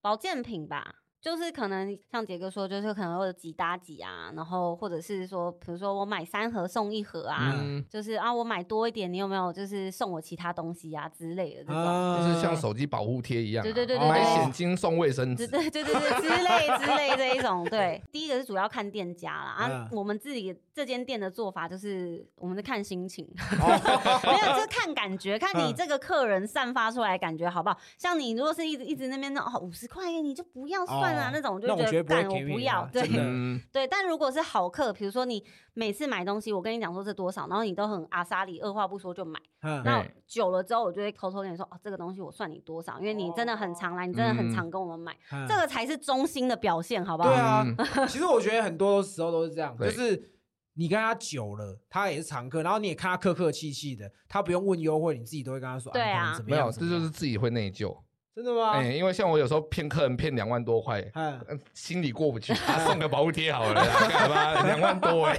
[0.00, 11.77] 保健品吧，就是可能像杰哥说，就是可能会有几搭几啊，然后或者是说，比如说我买三盒送一盒啊，嗯，就是啊我买多一点，你有没有就是送我其他东西啊之类的这种。
[11.77, 15.47] 啊就是像手机保护贴一样啊，对对对对买对现金送卫生纸。
[15.49, 23.27] 对对对对对，之类之类这一种，对， 第一个是主要看店家啦，啊，嗯我们自己这间店的做法就是我们是看心情，
[23.62, 27.79] 哦没有，就是看感觉，看你嗯这个客人散发出来感觉好不好。
[27.97, 33.02] 像你如果是一直一直那边那哦五十块你就不要算啊、哦那种，我就觉得绝对不会干我不要对
[33.72, 33.86] 对。
[33.86, 47.30] 但如果是好客，比如说你每次买东西，我跟你讲说是多少，然后你都很阿莎里，二话不说就买，嗯那久了之后，我就会偷偷跟你说哦，这个东西我算你多少，因为你真的很常来，你真的很常跟我们买，嗯这个才是忠心的表现，好不好？
[47.30, 50.30] 对啊嗯，其实我觉得很多时候都是这样，就是
[50.74, 56.72] 你跟他久了，他也是常客，然后你也看他客客气气的，他不用问优惠，你自己都会跟他说，对啊没有，样？
[56.72, 57.96] 这就是自己会内疚。
[58.35, 58.72] 真的吗？
[58.72, 65.39] 哎，因为像我有时候骗客人骗两万多块，嗯，呃心里过不去， 啊送个保护贴好了啦，干嘛 两万多哎？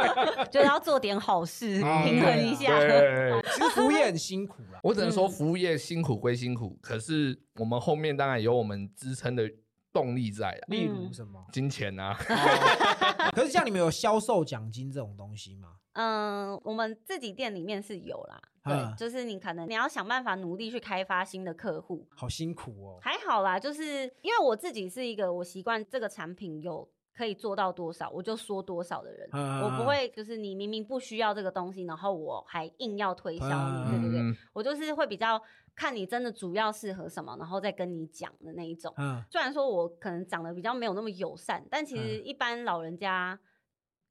[0.52, 2.78] 就是要做点好事，哦平衡一下。
[2.78, 4.78] 对，其实服务业很辛苦啦。
[4.82, 9.50] 我只能说嗯服务业辛苦归辛苦，可是我们后面当然有我们支撑的
[9.92, 11.42] 动力在啊，例如什么？
[11.52, 15.68] 金钱啊，哦可是像你们有销售奖金这种东西吗？
[15.94, 22.98] 嗯，我们自己店里面是有啦，嗯对，就是你可能你要想办法努力去开发新的客户，好辛苦哦。
[23.02, 35.40] 还好啦，就是因为我自己是一个我习惯这个产品有可以做到多少我就说多少的人，嗯我不会就是你明明不需要这个东西，然后我还硬要推销你，对不对，嗯，我就是会比较
[35.74, 38.92] 看你真的主要适合什么，然后再跟你讲的那一种。
[38.96, 42.24] 嗯，虽然说我可能长得比较没有那么友善，但其实嗯。
[42.24, 43.38] 一般老人家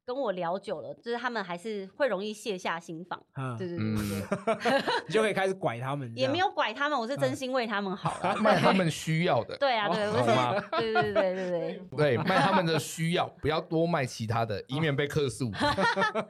[0.06, 3.22] 跟我聊久了，就是他们还是会容易卸下心防。
[3.36, 6.12] 嗯对对对对对， 你就可以开始拐他们。
[6.16, 8.36] 也没有拐他们，我是真心为他们好啦。
[8.42, 12.16] 卖他们需要的，对啊，对，我懂吗是，对对对对对 对。
[12.16, 15.52] 对，卖他们的需要，不要多卖其他的，以免被客诉，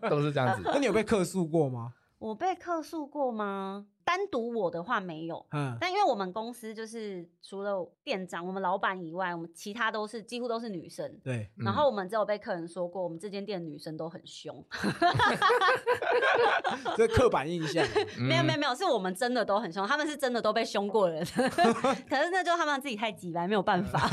[0.09, 0.61] 都是这样子。
[0.65, 1.93] 那你有被客诉过吗？
[2.19, 3.85] 我被客诉过吗？
[4.05, 11.19] 单独我的话没有，嗯，但因为我们公司就是除了店长、我们老板以外，我们其他都是几乎都是女生。
[11.23, 14.63] 对，嗯然后我们只有被客人说过，我们这间店女生都很凶。
[16.97, 17.85] 这刻板印象。
[18.19, 21.23] 没有没有嗯没有，是我们真的都很凶，他们是真的都被凶过人。
[22.09, 24.09] 可是那就他们自己太急白，没有办法。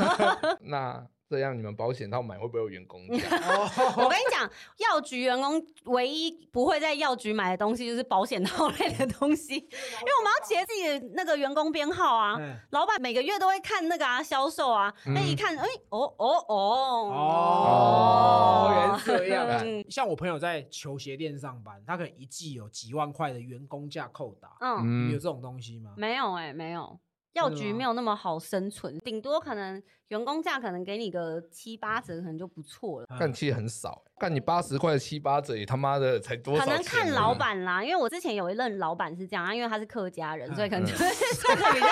[0.60, 3.14] 那这样你们保险套买会不会有员工价？
[3.96, 12.36] 我跟你讲，药局员工唯一不会在药局买的东西就是保险套类的东西，因为我们要写自己的那个员工编号啊。
[12.40, 25.92] 嗯老板每个月都会看那个啊销售啊，那、嗯一看，哎、哦哦哦哦原来是这样像我朋友在球鞋店上班，他可能一季有几万块的员工价扣打，嗯，有嗯这，种东西吗？
[25.96, 26.98] 没有哎、没有。
[27.32, 33.06] 药局没有那么好生存，顶多可能员工价可能给你个七八折，可能就不错了。
[33.18, 36.64] 但其实很少，干你八十块七八折，也他妈的才多少？
[36.64, 37.34] 可能看老。
[37.40, 41.04] 板啦，因为我之前有一任老板是这样，啊因为他是客家人，所以可能嗯就是
[41.36, 41.86] 算的比较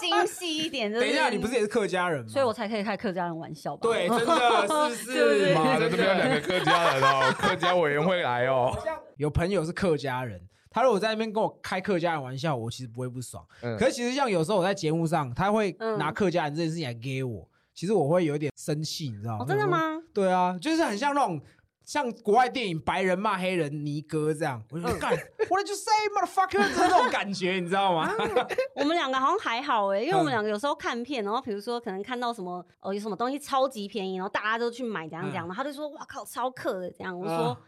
[0.00, 0.90] 精细一点。
[0.90, 2.28] 就是、等一下，你不是也是客家人吗？
[2.28, 3.82] 所以我才可以开客家人玩笑吧？
[3.82, 8.76] 对，真的 是不是的，这边有两个个客家人哦，客家委员会来哦。
[9.18, 10.40] 有朋友是客家人，
[10.72, 13.44] 他如果在那边跟我开客家人玩笑，我其实不会不爽。
[13.62, 19.44] 嗯可是其实像有时候我在节目上，他会嗯拿客家人这件事情来给我，其实我会有点生气，你知道吗？
[19.44, 19.66] 哦，真的？
[19.66, 19.78] 吗？
[20.12, 21.40] 对啊，就是很像那种。
[21.84, 25.10] 像国外电影白人骂黑人尼哥这样，我就说干
[25.48, 26.68] ，What did you say, motherfucker？
[26.68, 28.08] 就是那种感觉，你知道吗？
[28.76, 37.58] 我们两个好像还好哎，因为我嗯们两个有时候看片，然后比如说可能看到什么哦有什么东西超级便宜，然后大家都去买，怎样怎样，嗯然后他就说哇靠超客的这样，我就说。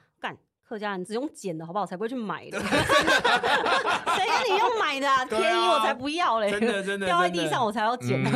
[0.66, 1.84] 客家人只用捡的好不好？
[1.86, 2.58] 才不会去买的。
[2.64, 2.66] 谁
[4.26, 5.22] 跟你用买的啊？
[5.22, 6.50] 啊便宜我才不要嘞！
[6.50, 8.22] 真的 真的掉在地上我才要捡。
[8.24, 8.30] 嗯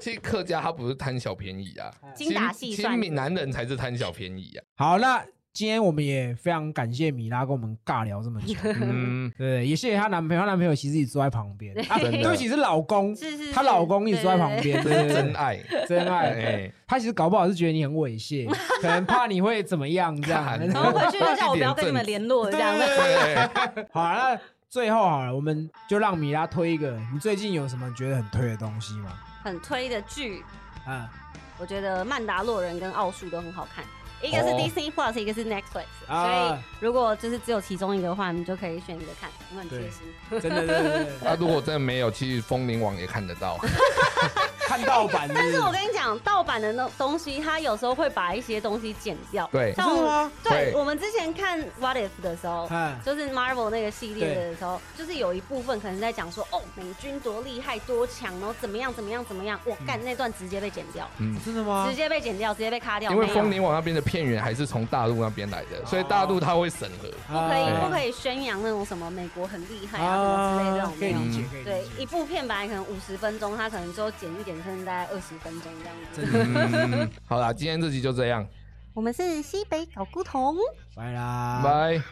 [0.00, 4.64] 其实客家他不是贪小便宜啊，精打细其实算闽南人才是贪小便宜啊。
[4.76, 15.58] 好，那今天我们也非常感谢米拉跟我们尬聊这么久， 嗯，对，也谢谢她男朋友，她男朋友其实一直坐在旁边，对不起是老公，是是是她老公一直坐在旁边，对对对真爱。
[15.86, 16.30] 真爱。
[16.30, 18.48] 哎，他其实搞不好是觉得你很猥亵，
[18.80, 20.42] 可能怕你会怎么样这样。
[20.42, 22.84] 看然后回去就叫我不要跟你们联络，这样子。
[22.86, 24.38] 对， 好，那
[24.70, 29.12] 最后好了，我们就让米拉推一个，你最近有什么觉得很推的东西吗？
[29.44, 30.42] 很推的剧，
[30.86, 31.10] 啊，
[31.58, 33.84] 我觉得《曼达洛人》跟《奥数》都很好看。
[34.22, 34.58] 一个是哦。
[34.58, 36.24] Disney Plus，一个是 Netflix，、啊。
[36.24, 40.40] 所以如果就是只有其中一个的话，你就可以选一个看，我很贴心。
[40.40, 43.58] 真的，对对对对，那如果真的没有，其实风铃网也看得到。
[44.72, 49.46] 看盗版是不是，但是我跟你讲，盗版的那东西，它有时候会把一些东西剪掉。
[49.52, 50.32] 对像我真的吗？
[50.42, 61.94] 对我们之前看 What If 的时候，嗯就是 Marvel 那个系列的时候，就是有一部分可能在讲说，哦，美军多厉害多强，然后怎么样怎么样怎么样，我干那段直接被剪掉，嗯，真的吗直？
[61.94, 63.10] 接被剪掉，直接被卡掉。
[63.10, 67.08] 因为风铃网那边的片源还是从大陆那边来的，所以大陆它会审核。
[67.28, 71.12] 不可以啊不可以宣扬那种什么美国很厉害啊什么之类这种没有。
[71.12, 72.06] 可以理解，嗯可以理对，一。
[72.12, 76.22] 部片本来可能五十分钟，它可能就剪一剪，剩大概二十分钟这样子。
[76.24, 78.46] 嗯， 好啦，今天这集就这样，
[78.94, 80.56] 我们是西北搞古童，
[80.94, 81.60] 拜啦。
[81.64, 82.02] 拜。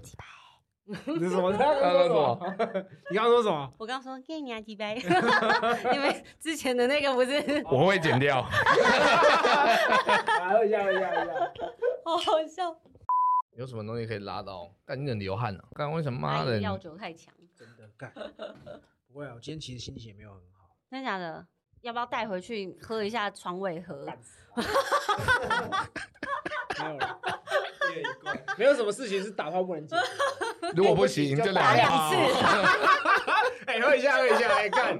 [1.06, 1.52] 你是什么？
[1.52, 2.56] 你刚刚刚说什么？
[3.10, 3.72] 你刚刚说什么？
[3.78, 5.00] 我刚刚说给你啊，几杯，
[5.94, 8.40] 因为之前的那个不是，我会剪掉。
[8.40, 8.50] 啊，
[10.50, 11.32] 喝一下，喝一下，喝一下。
[12.04, 12.76] 好好笑。
[13.56, 14.68] 有什么东西可以拉到？
[14.84, 15.70] 干你很流汗了啊！
[15.76, 16.64] 干为什么妈的你？
[16.64, 18.12] 阿姨药酒太强，真的干。
[19.12, 20.70] 不会啊，我今天其实心情也没有很好。
[20.90, 21.46] 真的假的？
[21.82, 24.04] 要不要带回去喝一下床尾和？
[24.04, 24.38] 干死
[26.80, 27.20] 没有了，
[28.58, 29.96] 没有什么事情是打炮不能接。
[30.74, 32.16] 如果不行就打两两次。
[33.66, 34.98] 哎，喝一下，喝一下，来，干。